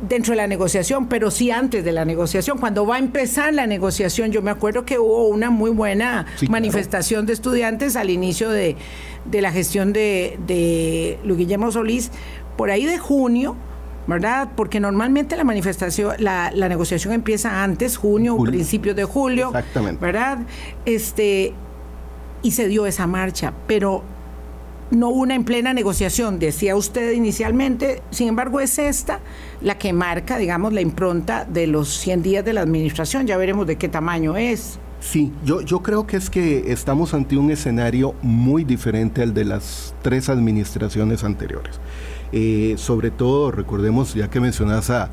[0.07, 2.57] dentro de la negociación, pero sí antes de la negociación.
[2.57, 7.25] Cuando va a empezar la negociación, yo me acuerdo que hubo una muy buena manifestación
[7.25, 8.75] de estudiantes al inicio de,
[9.31, 12.11] la gestión de, de Luis Guillermo Solís,
[12.57, 13.55] por ahí de junio,
[14.09, 14.49] ¿verdad?
[14.55, 20.03] Porque normalmente la manifestación, la, negociación empieza antes, junio, o principios de julio, Exactamente.
[20.03, 20.39] ¿verdad?
[20.85, 21.53] Este,
[22.41, 24.03] y se dio esa marcha, pero
[24.91, 29.19] no una en plena negociación, decía usted inicialmente, sin embargo es esta
[29.61, 33.67] la que marca, digamos, la impronta de los 100 días de la administración, ya veremos
[33.67, 34.79] de qué tamaño es.
[34.99, 39.45] Sí, yo, yo creo que es que estamos ante un escenario muy diferente al de
[39.45, 41.79] las tres administraciones anteriores.
[42.31, 45.09] Eh, sobre todo, recordemos, ya que mencionas a,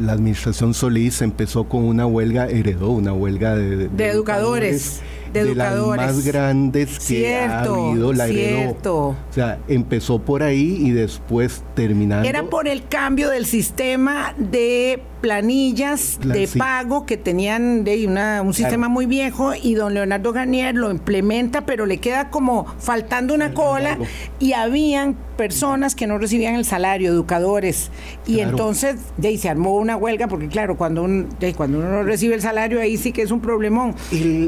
[0.00, 5.00] la administración Solís, empezó con una huelga, heredó una huelga de, educadores
[5.44, 8.96] de, las más grandes que ha habido, la cierto.
[9.08, 12.28] O sea, empezó por ahí y después terminando.
[12.28, 18.54] Era por el cambio del sistema de planillas de pago que tenían de una, un
[18.54, 23.52] sistema muy viejo y don Leonardo Garnier lo implementa, pero le queda como faltando una
[23.52, 23.98] cola
[24.38, 27.90] y habían personas que no recibían el salario, educadores,
[28.26, 32.34] y entonces de se armó una huelga porque claro, cuando, un, cuando uno no recibe
[32.34, 33.94] el salario ahí sí que es un problemón.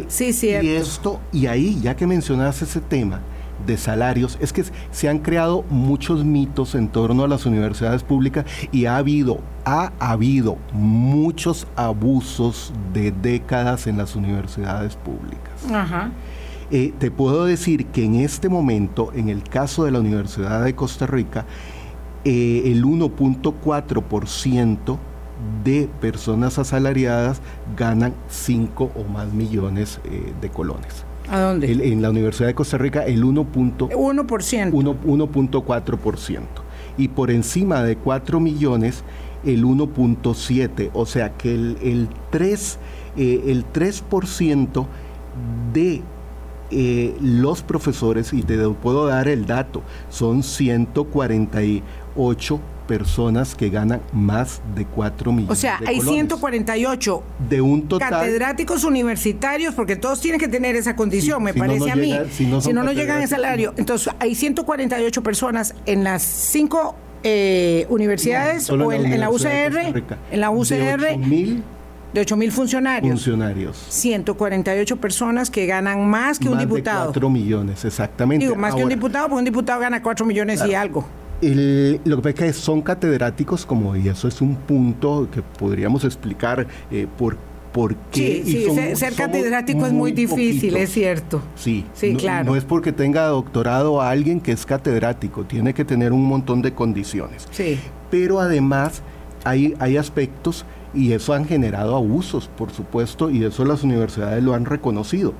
[0.08, 0.66] sí, cierto.
[0.66, 3.20] Y esto, y ahí, ya que mencionaste ese tema,
[3.66, 8.44] de salarios, es que se han creado muchos mitos en torno a las universidades públicas
[8.72, 15.64] y ha habido, ha habido muchos abusos de décadas en las universidades públicas.
[16.70, 20.74] Eh, te puedo decir que en este momento, en el caso de la Universidad de
[20.74, 21.46] Costa Rica,
[22.24, 24.98] eh, el 1.4%
[25.64, 27.40] de personas asalariadas
[27.76, 31.04] ganan 5 o más millones eh, de colones.
[31.30, 31.70] ¿A dónde?
[31.70, 33.90] en la Universidad de Costa Rica el 1.4%.
[34.72, 36.40] 1.4%.
[36.96, 39.04] Y por encima de 4 millones
[39.44, 40.90] el 1.7%.
[40.94, 42.78] O sea que el, el 3%,
[43.16, 44.04] eh, el 3
[45.72, 46.02] de
[46.70, 54.60] eh, los profesores, y te puedo dar el dato, son 148 personas que ganan más
[54.74, 55.56] de 4 millones.
[55.56, 60.96] O sea, hay 148 de un total, catedráticos universitarios, porque todos tienen que tener esa
[60.96, 62.12] condición, me parece a mí.
[62.32, 63.74] si no, no, llegan al salario.
[63.76, 70.50] Entonces, hay 148 personas en las cinco eh, universidades o en, la UCR, en la
[70.50, 71.62] UCR.
[72.14, 73.12] De 8 mil funcionarios.
[73.12, 73.76] Funcionarios.
[73.90, 77.00] 148 personas que ganan más que un diputado.
[77.00, 78.46] De 4 millones, exactamente.
[78.46, 81.04] Digo, más que un diputado, porque un diputado gana 4 millones y algo
[81.40, 86.04] lo que pasa es que son catedráticos, como y eso es un punto que podríamos
[86.04, 87.36] explicar eh, por,
[87.72, 88.42] por qué.
[88.44, 91.40] Sí, sí ser, catedrático es muy difícil, es cierto.
[91.54, 92.50] Sí, sí claro.
[92.50, 96.62] No es porque tenga doctorado a alguien que es catedrático, tiene que tener un montón
[96.62, 97.46] de condiciones.
[97.52, 97.78] Sí.
[98.10, 99.02] Pero además
[99.44, 104.54] hay, hay aspectos y eso han generado abusos, por supuesto, y eso las universidades lo
[104.54, 105.34] han reconocido,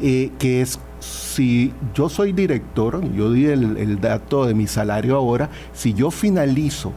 [0.00, 5.50] eh, que es si yo soy director, yo di el, dato de mi salario ahora,
[5.72, 6.92] si yo finalizo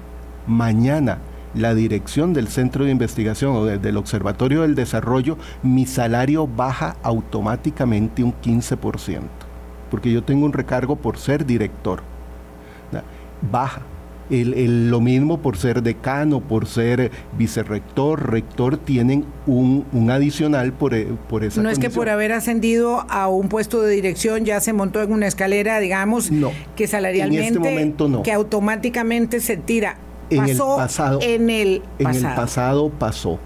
[0.45, 1.19] mañana
[1.55, 8.23] la dirección del centro de investigación o del Observatorio del Desarrollo, mi salario baja automáticamente
[8.23, 9.21] un 15%,
[9.89, 12.01] porque yo tengo un recargo por ser director.
[13.51, 13.81] Baja
[14.29, 21.43] lo mismo por ser decano, por ser vicerrector, rector, tienen un, adicional por, eh, por
[21.43, 25.01] esa No es que por haber ascendido a un puesto de dirección ya se montó
[25.01, 26.29] en una escalera, digamos,
[26.75, 28.23] que salarialmente, en este momento no.
[28.23, 29.97] que automáticamente se tira.
[30.29, 31.19] En el pasado.
[31.21, 32.19] En el pasado.
[32.19, 33.39] En el pasado pasó.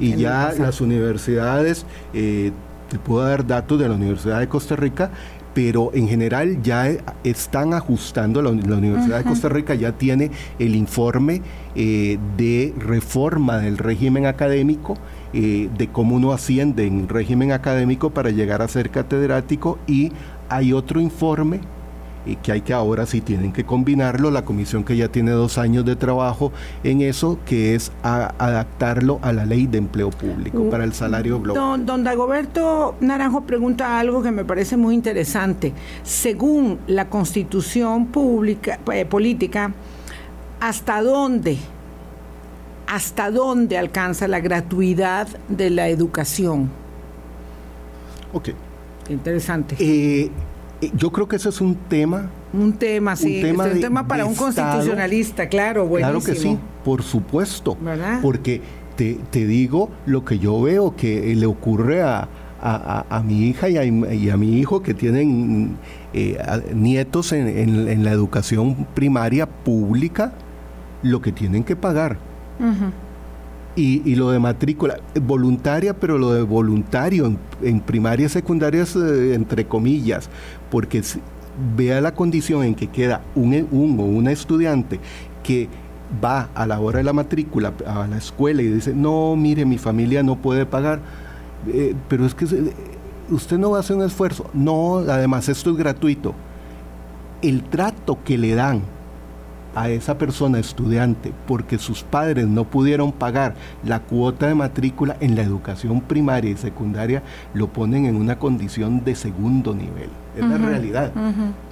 [0.00, 2.52] y ya las universidades, eh,
[2.88, 5.10] te puedo dar datos de la Universidad de Costa Rica,
[5.56, 6.86] pero en general ya
[7.24, 11.40] están ajustando, la, Universidad de Costa Rica ya tiene el informe
[11.74, 14.98] eh, de reforma del régimen académico,
[15.32, 20.12] eh, de cómo uno asciende en régimen académico para llegar a ser catedrático y
[20.50, 21.60] hay otro informe
[22.26, 25.58] y que hay que ahora sí tienen que combinarlo, la comisión que ya tiene dos
[25.58, 30.70] años de trabajo en eso, que es adaptarlo a la ley de empleo público uh,
[30.70, 31.62] para el salario global.
[31.62, 35.72] Don, don Dagoberto Naranjo pregunta algo que me parece muy interesante.
[36.02, 39.72] Según la constitución pública, eh, política,
[40.60, 41.58] ¿hasta dónde?
[42.88, 46.70] ¿Hasta dónde alcanza la gratuidad de la educación?
[48.32, 48.50] Ok.
[49.08, 49.76] Interesante.
[49.78, 50.30] Eh,
[50.96, 52.30] yo creo que ese es un tema.
[52.52, 53.36] Un tema, sí.
[53.36, 56.20] Un tema, un tema para un constitucionalista, claro, buenísimo.
[56.20, 57.76] Claro que sí, por supuesto.
[57.80, 58.20] ¿verdad?
[58.22, 58.60] Porque
[58.96, 62.28] te, te, digo lo que yo veo que le ocurre a,
[62.60, 65.76] a, mi hija y a, mi hijo que tienen
[66.12, 66.38] eh,
[66.74, 70.32] nietos en, en, la educación primaria pública,
[71.02, 72.18] lo que tienen que pagar.
[73.78, 79.66] Y, lo de matrícula, voluntaria, pero lo de voluntario en, en primaria, secundaria, eh, entre
[79.66, 80.30] comillas,
[80.70, 81.02] porque
[81.76, 84.98] vea la condición en que queda un, un o una estudiante
[85.42, 85.68] que
[86.22, 89.78] va a la hora de la matrícula a la escuela y dice, no, mire, mi
[89.78, 91.00] familia no puede pagar,
[91.68, 92.46] eh, pero es que
[93.30, 94.48] usted no hacer un esfuerzo.
[94.52, 96.34] No, además esto es gratuito.
[97.42, 98.82] El trato que le dan
[99.76, 105.36] a esa persona estudiante porque sus padres no pudieron pagar la cuota de matrícula en
[105.36, 110.08] la educación primaria y secundaria, lo ponen en una condición de segundo nivel.
[110.34, 111.12] Es la realidad.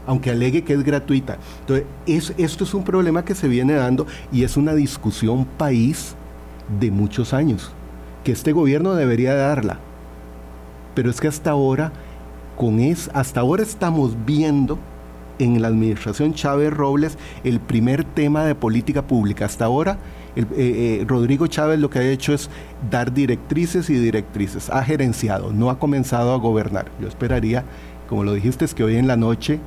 [0.07, 1.39] Aunque alegue que es gratuita.
[1.61, 6.15] Entonces, es, esto es un problema que se viene dando y es una discusión país
[6.79, 7.73] de muchos años,
[8.23, 9.79] que este gobierno debería darla.
[10.95, 11.91] Pero es que hasta ahora,
[12.57, 14.79] con es, hasta ahora estamos viendo
[15.39, 19.47] en la administración Chávez Robles el primer tema de política pública.
[19.47, 19.99] Hasta ahora,
[20.37, 22.51] eh, eh, Rodrigo Chávez lo que ha hecho es
[22.91, 24.71] dar directrices y directrices.
[24.71, 26.87] Ha gerenciado, no ha comenzado a gobernar.
[27.01, 27.65] Yo esperaría,
[28.09, 29.61] como lo dijiste, es que hoy en la noche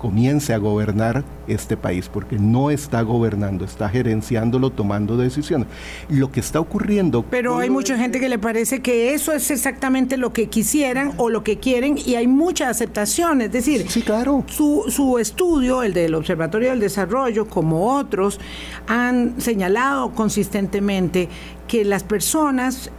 [0.00, 5.68] comience a gobernar este país, porque no está gobernando, está gerenciándolo, tomando decisiones.
[6.08, 7.22] Lo que está ocurriendo...
[7.28, 11.28] Pero hay mucha gente que le parece que eso es exactamente lo que quisieran o
[11.28, 14.42] lo que quieren y hay mucha aceptación, es decir, sí, claro.
[14.46, 18.40] su, su estudio, el del Observatorio del Desarrollo, como otros,
[18.86, 21.28] han señalado consistentemente
[21.68, 22.90] que las personas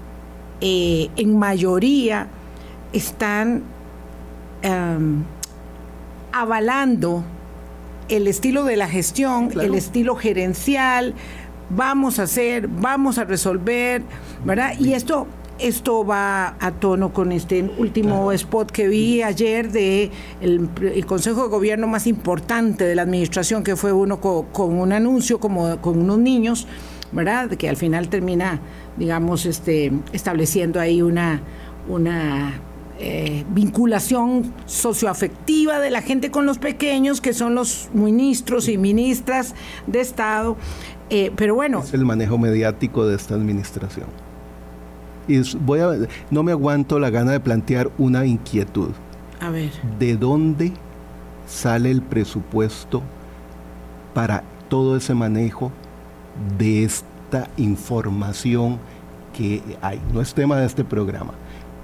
[0.62, 2.28] eh, en mayoría
[2.94, 3.64] están...
[6.34, 7.24] avalando
[8.10, 11.14] el estilo de la gestión, el estilo gerencial,
[11.70, 14.02] vamos a hacer, vamos a resolver,
[14.44, 14.74] ¿verdad?
[14.80, 15.28] Y esto
[15.62, 20.10] esto va a tono con este último spot que vi ayer de
[20.42, 25.40] el, consejo de gobierno más importante de la administración que fue uno con, un anuncio
[25.40, 26.68] como con unos niños
[27.12, 28.60] verdad que al final termina
[28.98, 31.42] digamos este estableciendo ahí una
[31.88, 32.60] una
[33.04, 39.56] eh, vinculación socioafectiva de la gente con los pequeños, que son los ministros y ministras
[39.88, 40.56] de Estado.
[41.10, 41.80] Eh, pero bueno.
[41.80, 44.06] Es el manejo mediático de esta administración.
[45.28, 45.90] Y voy a,
[46.30, 48.92] no me aguanto la gana de plantear una inquietud.
[49.40, 49.72] A ver.
[49.98, 50.72] ¿De dónde
[51.48, 53.02] sale el presupuesto
[54.14, 55.72] para todo ese manejo
[56.60, 58.78] de esta información
[59.36, 60.00] que hay?
[60.14, 61.34] No es tema de este programa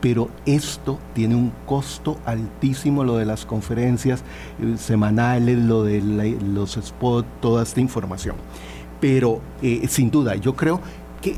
[0.01, 4.23] pero esto tiene un costo altísimo, lo de las conferencias
[4.61, 8.35] eh, semanales, lo de los spots, toda esta información.
[8.99, 10.81] Pero eh, sin duda, yo creo
[11.21, 11.37] que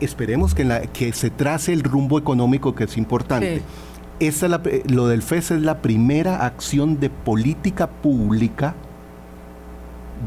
[0.00, 3.62] esperemos que, la, que se trace el rumbo económico que es importante.
[4.88, 8.74] lo del FES es la primera acción de política pública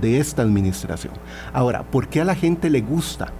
[0.02, 1.14] de esta administración.
[1.54, 3.32] Ahora, ¿por qué a la gente le gusta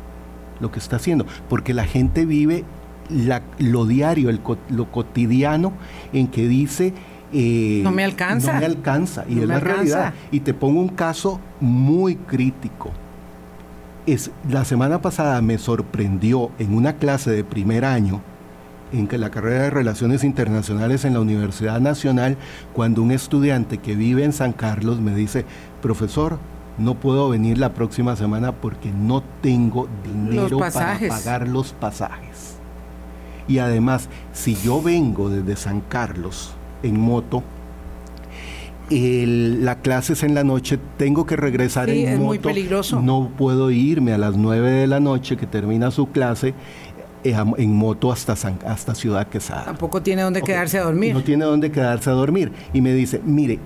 [0.60, 1.26] lo que está haciendo?
[1.50, 2.64] Porque la gente vive
[3.10, 4.30] lo diario,
[4.70, 5.74] lo cotidiano,
[6.12, 6.94] en que dice...
[7.32, 8.54] Eh, no me alcanza.
[8.54, 9.26] No me alcanza.
[9.28, 10.14] Y es la realidad.
[10.32, 12.92] Y te pongo un caso muy crítico.
[14.06, 18.22] Es, la semana pasada me sorprendió en una clase de primer año,
[18.92, 22.38] en que la carrera de Relaciones Internacionales en la Universidad Nacional,
[22.74, 25.46] cuando un estudiante que vive en San Carlos me dice,
[25.82, 26.38] profesor,
[26.78, 32.58] no puedo venir la próxima semana porque no tengo dinero para pagar los pasajes.
[33.48, 37.44] Y además, si yo vengo desde San Carlos en moto,
[38.90, 42.26] la clase es en la noche, tengo que regresar en es moto.
[42.26, 43.02] Muy peligroso.
[43.02, 46.54] No puedo irme a las 9 de la noche que termina su clase
[47.24, 49.66] eh, en moto hasta, hasta Ciudad Quesada.
[49.66, 51.14] Tampoco tiene dónde quedarse a dormir.
[51.14, 52.52] No tiene dónde quedarse a dormir.
[52.74, 53.60] Y me dice, mire,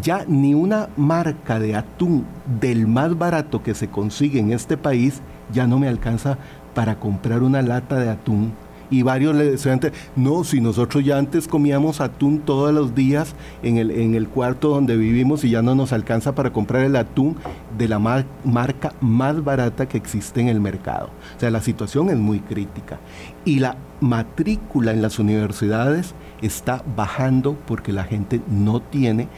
[0.00, 2.24] ya ni una marca de atún
[2.60, 5.20] del más barato que se consigue en este país
[5.52, 6.38] ya no me alcanza
[6.74, 8.52] para comprar una lata de atún
[8.92, 9.80] y varios decían,
[10.16, 14.68] no, si nosotros ya antes comíamos atún todos los días en el, en el cuarto
[14.68, 17.36] donde vivimos y ya no nos alcanza para comprar el atún
[17.78, 21.08] de la marca más barata que existe en el mercado.
[21.36, 23.00] O sea, la situación es muy crítica.
[23.46, 29.28] Y la matrícula en las universidades está bajando porque la gente no tiene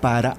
[0.00, 0.36] para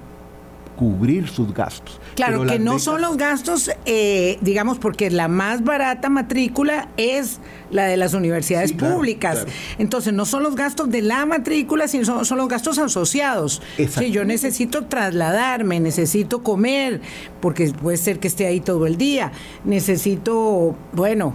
[0.76, 2.00] cubrir sus gastos.
[2.14, 7.86] Claro, que no son los gastos, eh, digamos, porque la más barata matrícula es la
[7.86, 9.46] de las universidades públicas.
[9.78, 13.62] Entonces, no son los gastos de la matrícula, sino son, los gastos asociados.
[13.76, 17.00] Si yo necesito trasladarme, necesito comer,
[17.40, 19.32] porque puede ser que esté ahí todo el día,
[19.64, 21.34] necesito, bueno,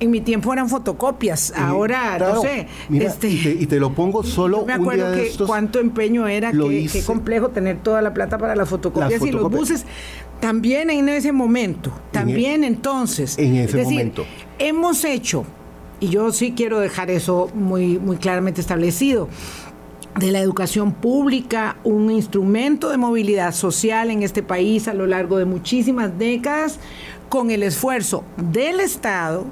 [0.00, 2.66] en mi tiempo eran fotocopias, ahora no sé.
[2.92, 4.64] este, y, te, lo pongo solo.
[4.66, 9.22] me acuerdo que cuánto empeño era, qué, complejo tener toda la plata para las fotocopias,
[9.22, 9.84] y los buses.
[10.40, 13.38] También en ese momento, también entonces.
[13.38, 14.26] En ese momento.
[14.58, 15.44] Hemos hecho,
[16.00, 19.28] y yo sí quiero dejar eso muy, muy claramente establecido.
[20.18, 25.38] de la educación pública, un instrumento de movilidad social en este país a lo largo
[25.38, 26.78] de muchísimas décadas,
[27.28, 29.44] con el esfuerzo del Estado,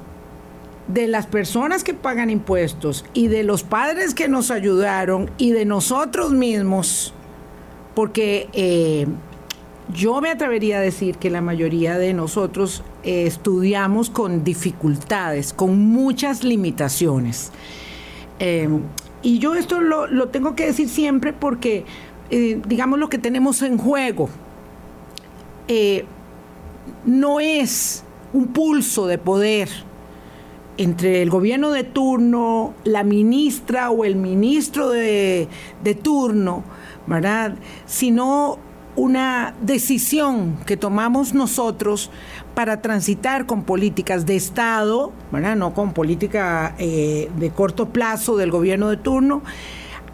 [0.87, 5.65] de las personas que pagan impuestos y de los padres que nos ayudaron y de
[5.65, 7.13] nosotros mismos,
[7.95, 9.07] porque eh,
[9.93, 15.79] yo me atrevería a decir que la mayoría de nosotros eh, estudiamos con dificultades, con
[15.79, 17.51] muchas limitaciones.
[18.39, 18.67] Eh,
[19.21, 21.85] y yo esto lo, tengo que decir siempre porque,
[22.29, 24.29] digamos, lo que tenemos en juego
[27.05, 28.03] no es
[28.33, 29.69] un pulso de poder
[30.77, 35.47] entre el gobierno de turno, la ministra o el ministro de,
[36.01, 36.63] turno,
[37.07, 37.55] ¿verdad?
[37.85, 38.57] Sino
[38.95, 42.11] una decisión que tomamos nosotros
[42.53, 45.55] para transitar con políticas de Estado, ¿verdad?
[45.55, 49.41] no con política eh, de corto plazo del gobierno de turno,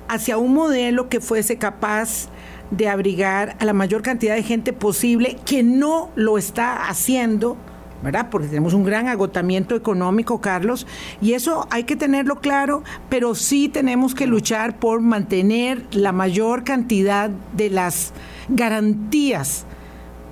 [0.07, 2.29] hacia un modelo que fuese capaz
[2.71, 7.57] de abrigar a la mayor cantidad de gente posible que no lo está haciendo
[8.03, 8.29] ¿verdad?
[8.29, 10.87] Porque tenemos un gran agotamiento económico, Carlos,
[11.21, 16.63] y eso hay que tenerlo claro, pero sí tenemos que luchar por mantener la mayor
[16.63, 18.13] cantidad de las
[18.47, 19.65] garantías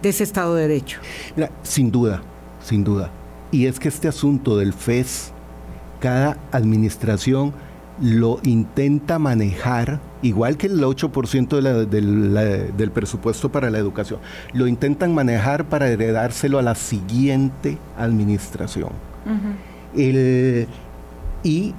[0.01, 0.99] de ese Estado de Derecho.
[1.63, 2.21] sin duda,
[2.63, 3.11] sin duda.
[3.51, 5.31] Y es que este asunto del FES,
[5.99, 7.53] cada administración
[7.99, 14.19] lo intenta manejar, igual que el 8% del presupuesto para la educación,
[14.53, 18.91] lo intentan manejar para heredárselo a la siguiente administración.
[21.43, 21.73] y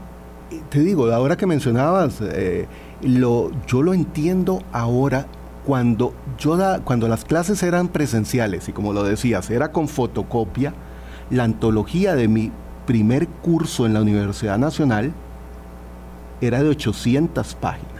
[0.70, 2.66] te digo, ahora que mencionabas, eh,
[3.02, 5.26] lo, yo lo entiendo ahora
[5.66, 10.72] cuando, yo da, cuando las clases eran presenciales y como lo decías, era con fotocopia,
[11.30, 12.50] la antología de mi
[12.86, 15.12] primer curso en la Universidad Nacional,
[16.40, 17.97] era de 800 páginas.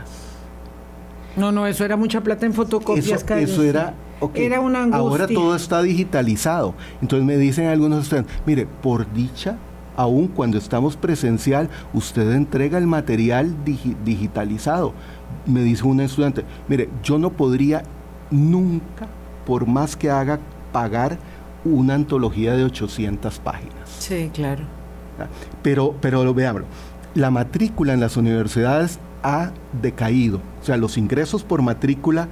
[1.37, 3.23] No, no, eso era mucha plata en fotocopias.
[3.23, 3.95] Eso, eso era,
[4.35, 4.99] era una angustia.
[4.99, 6.75] Ahora todo está digitalizado.
[7.01, 9.57] Entonces me dicen algunos estudiantes, mire, por dicha,
[9.97, 13.55] aún cuando estamos presencial, usted entrega el material
[14.05, 14.95] digitalizado.
[15.47, 17.83] Me dice un estudiante, mire, yo no podría
[18.31, 19.07] nunca,
[19.47, 20.41] por más que haga,
[20.73, 21.19] pagar
[21.65, 23.89] una antología de 800 páginas.
[23.99, 24.65] Sí, claro.
[25.63, 26.67] Pero, pero veámoslo
[27.15, 29.53] la matrícula en las universidades ha
[29.83, 30.41] decaído.
[30.61, 32.29] O sea, los ingresos por matrícula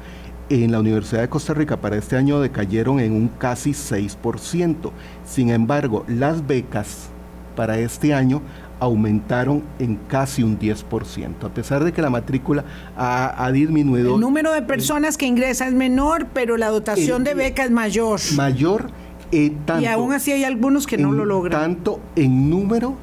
[0.49, 4.90] en la Universidad de Costa Rica para este año decayeron en un casi 6%.
[5.26, 7.09] Sin embargo, las becas
[7.55, 8.40] para este año
[8.80, 12.64] aumentaron en casi un 10%, a pesar de que la matrícula
[12.97, 14.14] ha, disminuido.
[14.14, 18.20] El número de personas que ingresan es menor, pero la dotación de beca es mayor.
[18.36, 18.90] Mayor.
[19.32, 21.61] Eh, tanto y aún así hay algunos que no lo logran.
[21.61, 22.94] Tanto en número,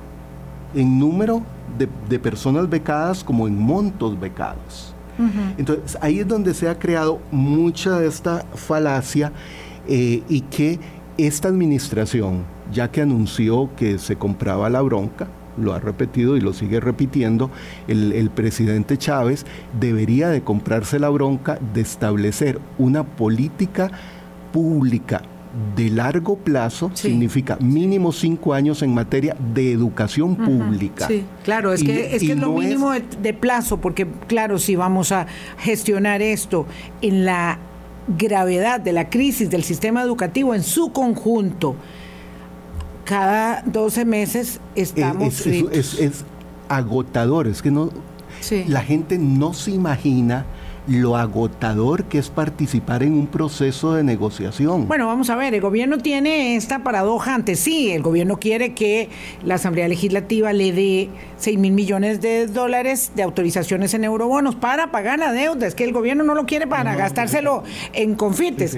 [0.73, 1.43] en número
[1.77, 4.95] de, personas becadas como en montos becados.
[5.59, 9.31] Entonces ahí es donde se ha creado mucha de esta falacia
[9.87, 10.79] eh, y que
[11.19, 16.51] esta administración, ya que anunció que se compraba la bronca, lo ha repetido y lo
[16.51, 17.51] sigue repitiendo,
[17.87, 19.45] el, el, presidente Chávez
[19.79, 23.91] debería de comprarse la bronca de establecer una política
[24.51, 25.21] pública
[25.75, 31.07] de largo plazo significa mínimo cinco años en materia de educación pública.
[31.07, 35.27] Sí, claro, es que es, que lo mínimo de, plazo, porque claro, si vamos a
[35.59, 36.65] gestionar esto
[37.01, 37.59] en la
[38.17, 41.75] gravedad de la crisis del sistema educativo en su conjunto,
[43.05, 45.45] cada 12 meses estamos...
[45.45, 46.25] Es, es
[46.67, 47.91] agotador, es que no...
[48.67, 50.45] La gente no se imagina
[50.87, 54.87] lo agotador que es participar en un proceso de negociación.
[54.87, 57.91] Bueno, vamos a ver, el gobierno tiene esta paradoja ante sí.
[57.91, 59.09] El gobierno quiere que
[59.43, 64.91] la Asamblea Legislativa le dé 6 mil millones de dólares de autorizaciones en eurobonos para
[64.91, 65.67] pagar la deuda.
[65.67, 67.63] Es que el gobierno no lo quiere para gastárselo
[67.93, 68.77] en confites,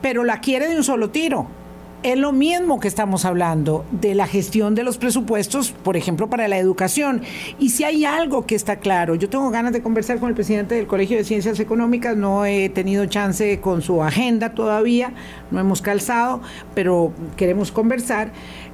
[0.00, 1.48] pero la quiere de un solo tiro
[2.04, 6.48] es lo mismo que estamos hablando de la gestión de los presupuestos, por ejemplo, para
[6.48, 7.22] la educación.
[7.58, 10.74] Y si hay algo que está claro, yo tengo ganas de conversar con el presidente
[10.74, 15.14] del Colegio de Ciencias Económicas, no he tenido chance con su agenda todavía,
[15.50, 16.42] no hemos calzado,
[16.74, 18.32] pero queremos conversar.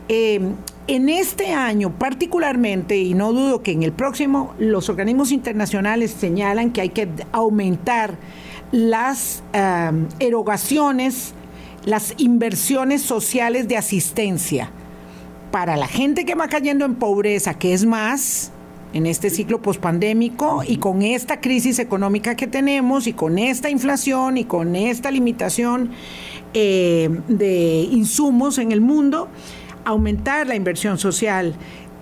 [0.09, 0.41] Eh,
[0.89, 6.73] en este año particularmente, y no dudo que en el próximo, los organismos internacionales señalan
[6.73, 8.17] que hay que aumentar
[8.73, 11.35] las eh, erogaciones
[11.85, 14.71] las inversiones sociales de asistencia
[15.51, 18.53] para la gente que va cayendo en pobreza, que es más
[18.93, 24.37] en este ciclo pospandémico y con esta crisis económica que tenemos y con esta inflación
[24.37, 25.91] y con esta limitación
[26.55, 29.29] eh, de insumos en el mundo,
[29.85, 31.55] aumentar la inversión social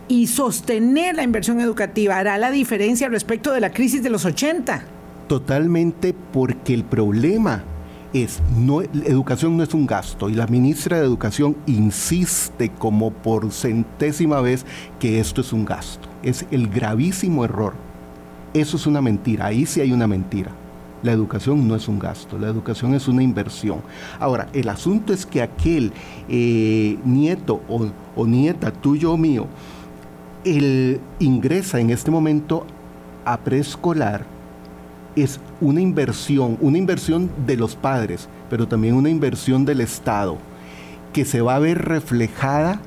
[0.08, 4.82] y sostener la inversión educativa hará la diferencia respecto de la crisis de los 80.
[5.28, 7.62] Totalmente porque el problema
[8.12, 13.52] es, no, educación no es un gasto y la ministra de Educación insiste como por
[13.52, 14.64] centésima vez
[14.98, 16.08] que esto es un gasto.
[16.22, 17.74] Es el gravísimo error.
[18.54, 20.50] Eso es una mentira, ahí sí hay una mentira.
[21.02, 23.82] La educación no es un gasto, la educación es una inversión.
[24.18, 25.92] Ahora, el asunto es que aquel
[26.28, 29.46] eh, nieto o, nieta tuyo o mío,
[30.44, 32.66] él ingresa en este momento
[33.24, 34.24] a preescolar,
[35.14, 40.38] es una inversión, una inversión de los padres, pero también una inversión del Estado,
[41.12, 42.80] que se va a ver reflejada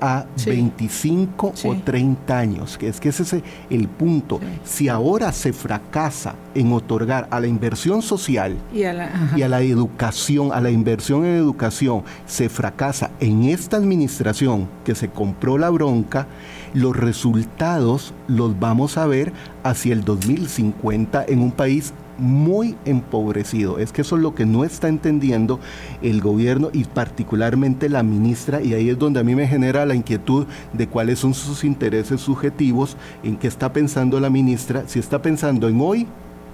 [0.00, 4.40] a 25 o 30 años, que es que ese es el punto.
[4.64, 9.48] Si ahora se fracasa en otorgar a la inversión social y a la, y a
[9.48, 15.58] la, educación, a la inversión en educación, se fracasa en esta administración que se compró
[15.58, 16.26] la bronca,
[16.74, 19.32] los resultados los vamos a ver
[19.62, 23.78] hacia el 2050 en un país muy empobrecido.
[23.78, 25.60] Es que eso es lo que no está entendiendo
[26.02, 29.94] el gobierno y particularmente la ministra y ahí es donde a mí me genera la
[29.94, 35.22] inquietud de cuáles son sus intereses subjetivos, en qué está pensando la ministra, si está
[35.22, 36.06] pensando en hoy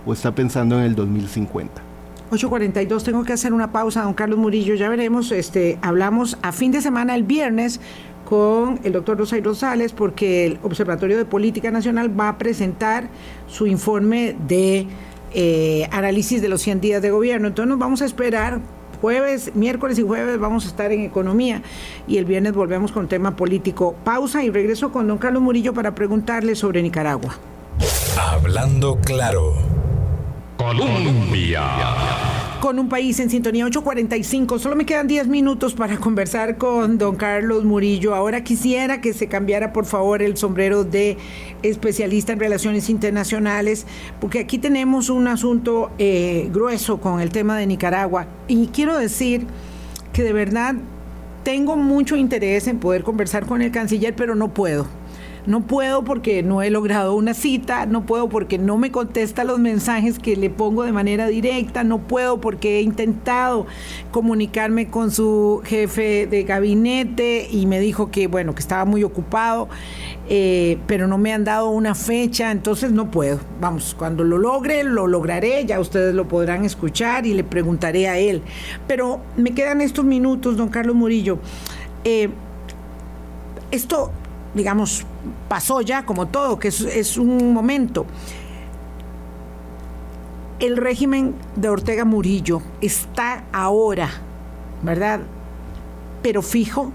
[0.07, 1.83] o está pensando en el 2050.
[2.31, 6.73] 8.42, tengo que hacer una pausa, don Carlos Murillo, ya veremos, este, hablamos a fin
[6.73, 7.81] de semana el viernes
[8.25, 13.09] con el doctor Rosay Rosales porque el Observatorio de Política Nacional va a presentar
[13.47, 14.87] su informe de
[15.35, 17.49] eh, análisis de los 100 días de gobierno.
[17.49, 18.61] Entonces nos vamos a esperar
[19.01, 21.63] jueves, miércoles y jueves vamos a estar en economía
[22.07, 23.95] y el viernes volvemos con tema político.
[24.05, 27.37] Pausa y regreso con don Carlos Murillo para preguntarle sobre Nicaragua.
[28.17, 29.55] Hablando claro.
[30.57, 31.63] Colombia
[32.65, 34.59] con un país en sintonía 845.
[34.59, 38.15] Solo me quedan 10 minutos para conversar con don Carlos Murillo.
[38.15, 41.19] Ahora quisiera que se cambiara, por favor, el sombrero de
[41.63, 43.85] especialista en relaciones internacionales,
[44.19, 48.29] porque aquí tenemos un asunto eh, grueso con el tema de Nicaragua.
[48.49, 49.47] Y quiero decir
[50.15, 50.75] que de verdad
[51.43, 54.87] tengo mucho interés en poder conversar con el canciller, pero no puedo
[55.47, 59.59] no puedo porque no he logrado una cita, no puedo porque no me contesta los
[59.59, 63.67] mensajes que le pongo de manera directa, no puedo porque he intentado
[64.11, 69.69] comunicarme con su jefe de gabinete y me dijo que, bueno, que estaba muy ocupado,
[70.29, 73.39] eh, pero no me han dado una fecha, entonces no puedo.
[73.61, 78.19] Vamos, cuando lo logre, lo lograré, ya ustedes lo podrán escuchar y le preguntaré a
[78.19, 78.43] él.
[78.87, 81.39] Pero me quedan estos minutos, don Carlos Murillo.
[82.05, 82.31] Eh,
[83.71, 84.13] esto
[84.55, 85.05] digamos,
[85.49, 88.07] pasó ya como todo, que es, un momento.
[90.61, 94.09] El régimen de Ortega Murillo está ahora,
[94.83, 95.21] ¿verdad?
[96.23, 96.93] Pero fijo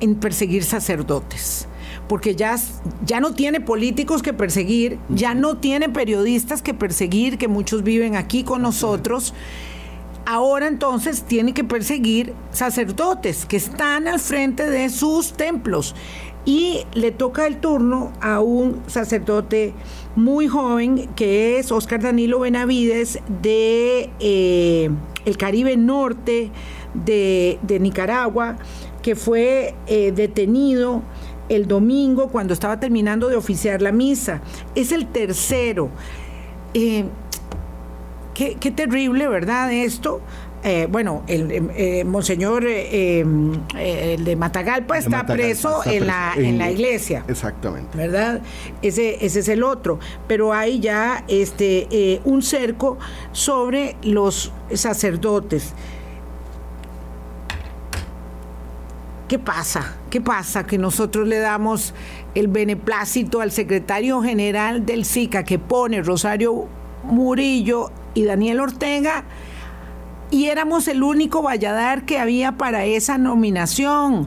[0.00, 1.68] en perseguir sacerdotes
[2.08, 2.56] porque ya,
[3.06, 8.16] ya no tiene políticos que perseguir, ya no tiene periodistas que perseguir, que muchos viven
[8.16, 9.32] aquí con nosotros.
[10.26, 15.94] Ahora entonces tiene que perseguir sacerdotes que están al frente de sus templos
[16.44, 19.74] y le toca el turno a un sacerdote
[20.16, 24.90] muy joven que es Oscar Danilo Benavides de eh,
[25.24, 26.50] el Caribe Norte
[26.94, 28.56] de, Nicaragua,
[29.02, 31.02] que fue eh, detenido
[31.48, 34.40] el domingo cuando estaba terminando de oficiar la misa.
[34.74, 35.90] Es el tercero.
[36.74, 37.04] Eh,
[38.34, 39.72] qué, qué terrible, ¿verdad?
[39.72, 40.20] Esto,
[40.64, 46.70] eh, bueno, el eh, monseñor eh, el de Matagalpa está preso, en, la, en, la
[46.70, 47.24] iglesia.
[47.26, 47.96] Exactamente.
[47.98, 48.40] ¿Verdad?
[48.80, 49.98] Ese, ese es el otro.
[50.28, 52.98] Pero hay ya este, un cerco
[53.32, 55.72] sobre los sacerdotes.
[59.26, 59.96] ¿Qué pasa?
[60.10, 60.64] ¿Qué pasa?
[60.64, 61.92] Que nosotros le damos
[62.34, 66.68] el beneplácito al secretario general del SICA que pone Rosario
[67.02, 69.24] Murillo y Daniel Ortega
[70.32, 74.26] y éramos el único Valladar que había para esa nominación.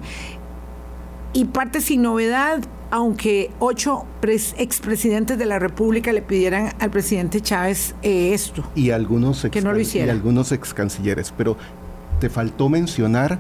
[1.33, 7.95] Y parte sin novedad, aunque ocho expresidentes de la República le pidieran al presidente Chávez
[8.03, 8.63] eh, esto.
[8.75, 11.33] Y algunos, ex y algunos ex cancilleres.
[11.35, 11.57] Pero
[12.19, 13.39] te faltó mencionar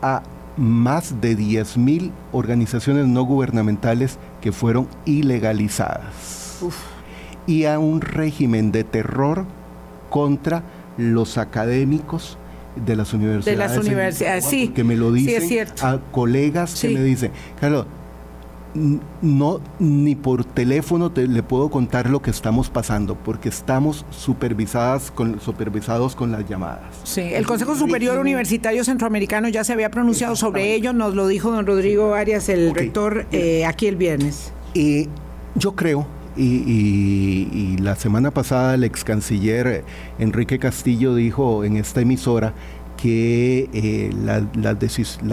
[0.00, 0.22] a
[0.56, 6.60] más de 10.000 organizaciones no gubernamentales que fueron ilegalizadas.
[7.48, 9.44] Y a un régimen de terror
[10.08, 10.62] contra
[10.96, 12.38] los académicos
[12.76, 13.58] de las universidades.
[13.58, 14.68] De las universidades, sí.
[14.68, 17.30] Que me lo dicen a colegas que me dicen,
[17.60, 17.86] Carlos,
[19.20, 25.40] no ni por teléfono le puedo contar lo que estamos pasando porque estamos supervisadas con,
[25.40, 27.00] supervisados con las llamadas.
[27.04, 31.50] Sí, el Consejo Superior Universitario Centroamericano ya se había pronunciado sobre ello, nos lo dijo
[31.50, 34.52] don Rodrigo Arias, el rector, eh, aquí el viernes.
[34.74, 35.08] y
[35.54, 36.06] yo creo
[36.36, 39.84] y, la semana pasada el ex canciller
[40.18, 42.54] Enrique Castillo dijo en esta emisora
[42.96, 44.74] que eh, la, la,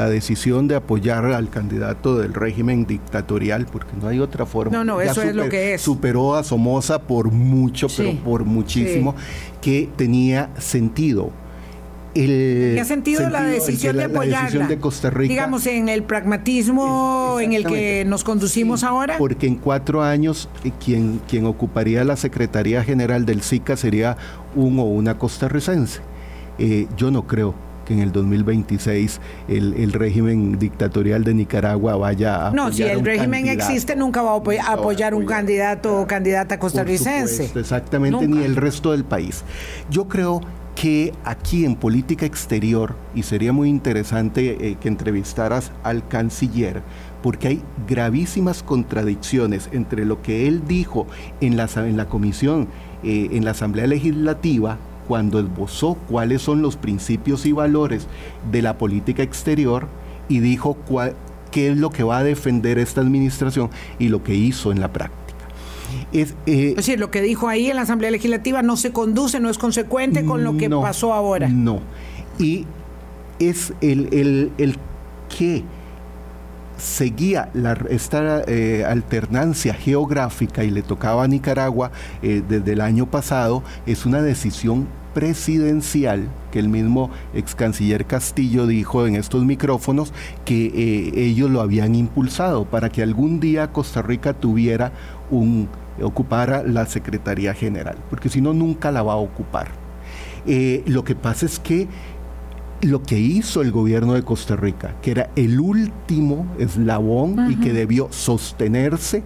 [0.09, 4.75] decisión de apoyar al candidato del régimen dictatorial, porque no hay otra forma.
[4.75, 5.81] No, no, eso es lo que es.
[5.81, 9.13] Superó a Somoza por mucho, pero por muchísimo,
[9.61, 11.31] que tenía sentido.
[12.19, 14.67] El ¿Qué ha sentido, la decisión de apoyarla?
[14.67, 15.29] de Costa Rica.
[15.29, 19.17] Digamos, en el pragmatismo en el que nos conducimos ahora.
[19.17, 24.17] Porque en cuatro años eh, quien, quien ocuparía la Secretaría General del SICA sería
[24.55, 26.01] un o una costarricense.
[26.57, 27.55] Eh, yo no creo
[27.85, 32.51] que en el 2026 el, régimen dictatorial de Nicaragua vaya a...
[32.51, 37.49] No, si el régimen existe, nunca va a apoyar, un candidato o candidata costarricense.
[37.55, 39.43] exactamente, ni el resto del país.
[39.89, 40.41] Yo creo
[40.79, 46.81] que aquí en política exterior, y sería muy interesante eh, que entrevistaras al canciller,
[47.21, 51.05] porque hay gravísimas contradicciones entre lo que él dijo
[51.41, 52.69] en la, en la comisión,
[53.03, 54.77] eh, en la Asamblea Legislativa,
[55.09, 58.07] cuando esbozó cuáles son los principios y valores
[58.49, 59.89] de la política exterior
[60.29, 60.77] y dijo
[61.51, 64.93] qué es lo que va a defender esta administración y lo que hizo en la
[64.93, 65.18] práctica.
[66.11, 69.49] Es, eh, decir, lo que dijo ahí en la Asamblea Legislativa no se conduce, no
[69.49, 71.47] es consecuente con lo que pasó ahora.
[71.47, 71.81] No.
[72.37, 72.65] Y
[73.39, 74.77] es el, el, el
[75.37, 75.63] que
[76.79, 83.05] seguía la, esta eh, alternancia geográfica y le tocaba a Nicaragua eh, desde el año
[83.05, 90.13] pasado, es una decisión presidencial que el mismo ex canciller Castillo dijo en estos micrófonos
[90.45, 94.91] que eh, ellos lo habían impulsado para que algún día Costa Rica tuviera
[95.29, 95.69] un
[96.01, 99.67] ocupara la Secretaría General, porque si no nunca la va a ocupar.
[100.85, 101.87] lo que pasa es que
[102.81, 107.73] lo que hizo el gobierno de Costa Rica, que era el último eslabón y que
[107.73, 109.23] debió sostenerse,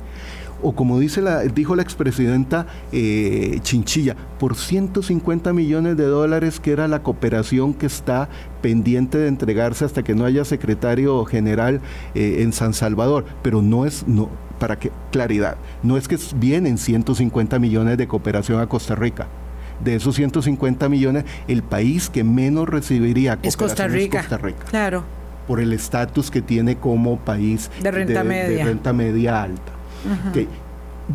[0.64, 6.72] o como dice la, dijo la expresidenta eh, Chinchilla, por 150 millones de dólares, que
[6.72, 8.30] era la cooperación que está
[8.62, 11.82] pendiente de entregarse hasta que no haya secretario general
[12.16, 13.26] eh, en San Salvador.
[13.42, 18.60] Pero no es, no, para que, claridad, no es que vienen 150 millones de cooperación
[18.60, 19.28] a Costa Rica
[19.84, 24.20] de esos 150 millones, el país que menos recibiría es Costa Rica.
[24.20, 24.66] Costa Rica.
[24.70, 25.04] Claro.
[25.48, 29.74] Por el estatus que tiene como país de renta media, renta media alta.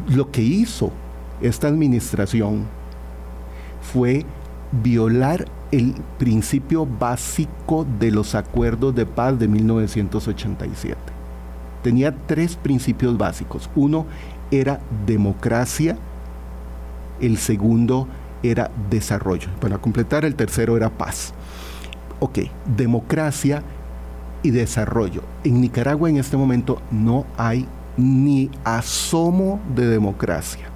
[0.08, 0.92] Lo que hizo
[1.40, 2.66] esta administración
[3.80, 4.24] fue
[4.82, 10.96] violar el principio básico de los acuerdos de paz de 1987.
[11.82, 13.70] Tenía tres principios básicos.
[13.76, 14.06] Uno
[14.50, 15.96] era democracia,
[17.20, 18.08] el segundo
[18.42, 19.48] era desarrollo.
[19.60, 21.32] Para completar, el tercero era paz.
[22.20, 22.40] Ok,
[22.76, 23.62] democracia
[24.42, 25.22] y desarrollo.
[25.44, 27.66] En Nicaragua en este momento no hay
[27.98, 30.70] ni asomo de democracia.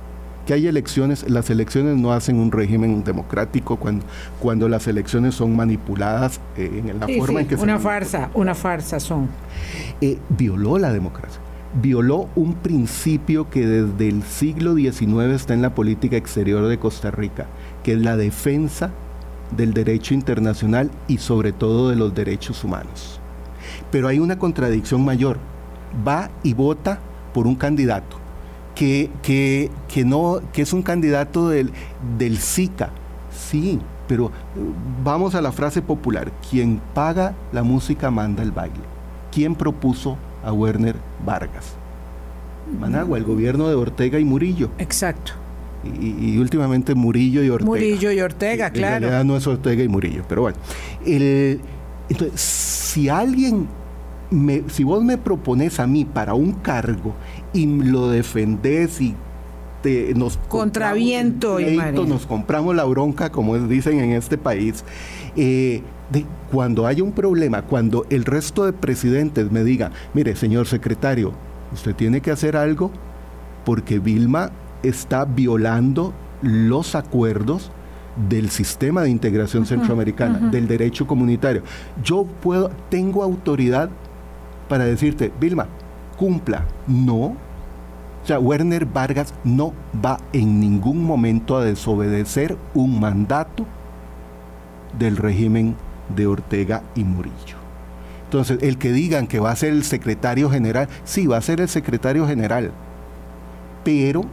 [0.44, 4.04] Que hay elecciones, las elecciones no hacen un régimen democrático cuando,
[4.40, 8.98] cuando las elecciones son manipuladas eh, en la forma en que una farsa, una farsa
[8.98, 9.28] son.
[10.00, 11.40] Eh, violó la democracia
[11.80, 17.10] violó un principio que desde el siglo XIX está en la política exterior de Costa
[17.10, 17.46] Rica,
[17.82, 18.90] que es la defensa
[19.56, 23.20] del derecho internacional y sobre todo de los derechos humanos.
[23.90, 25.38] Pero hay una contradicción mayor.
[26.06, 26.98] Va y vota
[27.32, 28.16] por un candidato
[28.74, 31.70] que, que, no, que es un candidato del,
[32.18, 32.90] del SICA.
[33.30, 34.30] Sí, pero
[35.04, 36.32] vamos a la frase popular.
[36.50, 38.80] Quien paga la música manda el baile.
[39.30, 41.74] ¿Quién propuso a Werner Vargas.
[42.78, 44.70] Managua, el gobierno de Ortega y Murillo.
[44.78, 45.32] Exacto.
[45.84, 47.68] Y, últimamente Murillo y Ortega.
[47.68, 48.96] Murillo y Ortega, claro.
[48.96, 50.58] En realidad no es Ortega y Murillo, pero bueno.
[51.04, 53.66] entonces, si alguien,
[54.32, 57.14] me, si vos me propones a mí para un cargo
[57.52, 59.14] y lo defendés y
[59.82, 61.76] te, nos contraviento y
[62.06, 64.84] nos compramos la bronca, como dicen en este país,
[65.36, 65.82] eh,
[66.50, 71.32] cuando haya un problema, cuando el resto de presidentes me digan, mire, señor secretario,
[71.72, 72.90] usted tiene que hacer algo
[73.64, 74.50] porque Vilma
[74.82, 76.12] está violando
[76.42, 77.70] los acuerdos
[78.28, 81.62] del sistema de integración centroamericana, del derecho comunitario.
[82.04, 83.88] Yo puedo, tengo autoridad
[84.72, 85.66] para decirte, Vilma,
[86.16, 86.64] cumpla.
[86.86, 87.16] No.
[87.16, 87.36] O
[88.24, 93.66] sea, Werner Vargas no va en ningún momento a desobedecer un mandato
[94.98, 95.76] del régimen
[96.16, 97.58] de Ortega y Murillo.
[98.24, 101.60] Entonces, el que digan que va a ser el secretario general, sí, va a ser
[101.60, 102.72] el secretario general,
[103.84, 104.24] pero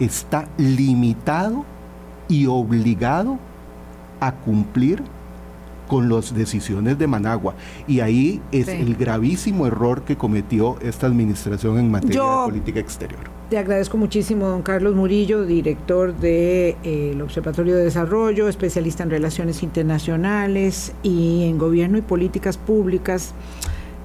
[0.00, 1.66] está limitado
[2.26, 3.38] y obligado
[4.18, 5.02] a cumplir
[5.86, 7.54] con las decisiones de Managua.
[7.86, 13.20] Y ahí es el gravísimo error que cometió esta administración en materia de política exterior.
[13.50, 19.10] Te agradezco muchísimo, don Carlos Murillo, director del de, eh, Observatorio de Desarrollo, especialista en
[19.10, 23.34] relaciones internacionales y en gobierno y políticas públicas.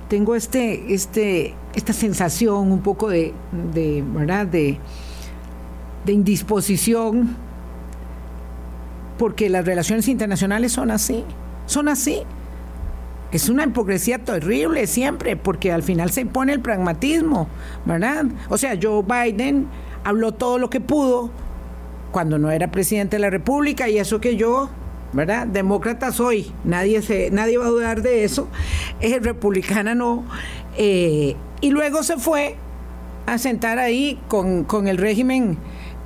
[0.10, 3.34] Tengo este, este, esta sensación un poco de,
[3.74, 4.46] de ¿verdad?
[4.46, 4.78] de,
[6.06, 7.36] de indisposición
[9.18, 11.24] porque las relaciones internacionales son así,
[11.66, 12.24] son así.
[13.32, 17.48] Es una hipocresía terrible siempre, porque al final se impone el pragmatismo,
[17.86, 18.26] ¿verdad?
[18.50, 19.68] O sea, Joe Biden
[20.04, 21.32] habló todo lo que pudo
[22.12, 24.70] cuando no era presidente de la República y eso que yo,
[25.14, 25.48] ¿verdad?
[25.48, 28.50] Demócrata soy, nadie, se, nadie va a dudar de eso,
[29.00, 30.26] es republicana no.
[30.78, 32.58] Eh, y luego se fue
[33.28, 35.58] a sentar ahí con, con el régimen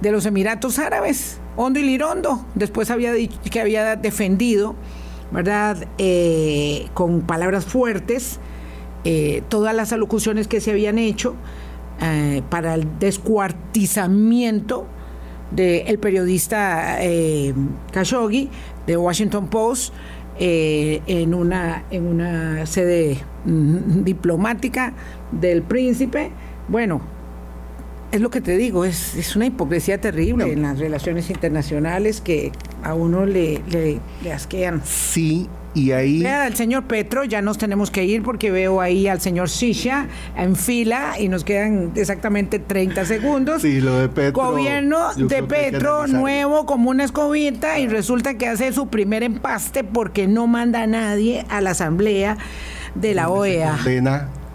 [0.01, 2.45] de los Emiratos Árabes hondo y lirondo.
[2.55, 4.75] Después había dicho que había defendido,
[5.31, 5.87] ¿verdad?
[5.97, 8.39] Eh, con palabras fuertes,
[9.03, 11.35] eh, todas las alocuciones que se habían hecho
[12.01, 14.87] eh, para el descuartizamiento
[15.51, 16.97] del periodista
[17.93, 18.49] Khashoggi
[18.87, 19.93] de Washington Post
[20.37, 24.93] en, una, en una sede mm, diplomática
[25.31, 26.31] del príncipe.
[26.67, 27.01] Bueno,
[28.15, 32.51] es lo que te digo, es, una hipocresía terrible en las relaciones internacionales que
[32.81, 34.81] a uno le, le, asquean.
[34.85, 36.23] Sí, y ahí...
[36.23, 40.07] Vea, al señor Petro, ya nos tenemos que ir porque veo ahí al señor Sisha
[40.37, 43.61] en fila y nos quedan exactamente 30 segundos.
[43.61, 44.51] Sí, lo de Petro.
[44.51, 50.25] Gobierno de Petro nuevo como una escobita y resulta que hace su primer empaste porque
[50.27, 52.37] no manda a nadie a la asamblea
[52.95, 53.77] de la OEA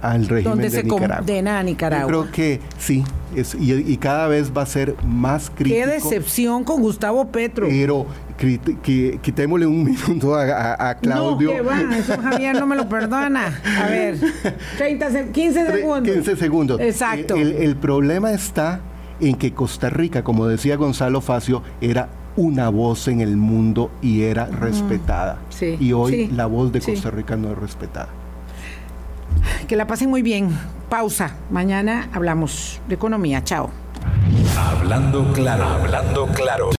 [0.02, 2.10] al régimen donde se condena a Nicaragua.
[2.10, 3.04] Yo creo que sí,
[3.34, 5.76] es, y, cada vez va a ser más crítico.
[5.76, 7.66] Qué decepción con Gustavo Petro.
[7.68, 8.06] Pero
[8.36, 11.50] que, quitémosle un minuto a, Claudio.
[11.50, 13.60] No, que va, eso Javier no me lo perdona.
[13.80, 14.18] A ver,
[14.78, 16.14] 30, 15 segundos.
[16.14, 16.80] 15 segundos.
[16.80, 17.36] Exacto.
[17.36, 18.80] El, el problema está
[19.20, 24.22] en que Costa Rica, como decía Gonzalo Facio, era una voz en el mundo y
[24.22, 25.38] era respetada.
[25.50, 28.08] Sí, y hoy la voz de Costa Rica no es respetada.
[29.68, 30.50] Que la pasen muy bien.
[30.88, 31.36] Pausa.
[31.50, 33.42] Mañana hablamos de economía.
[33.44, 33.70] Chao.
[34.56, 36.68] Hablando claro, hablando claro.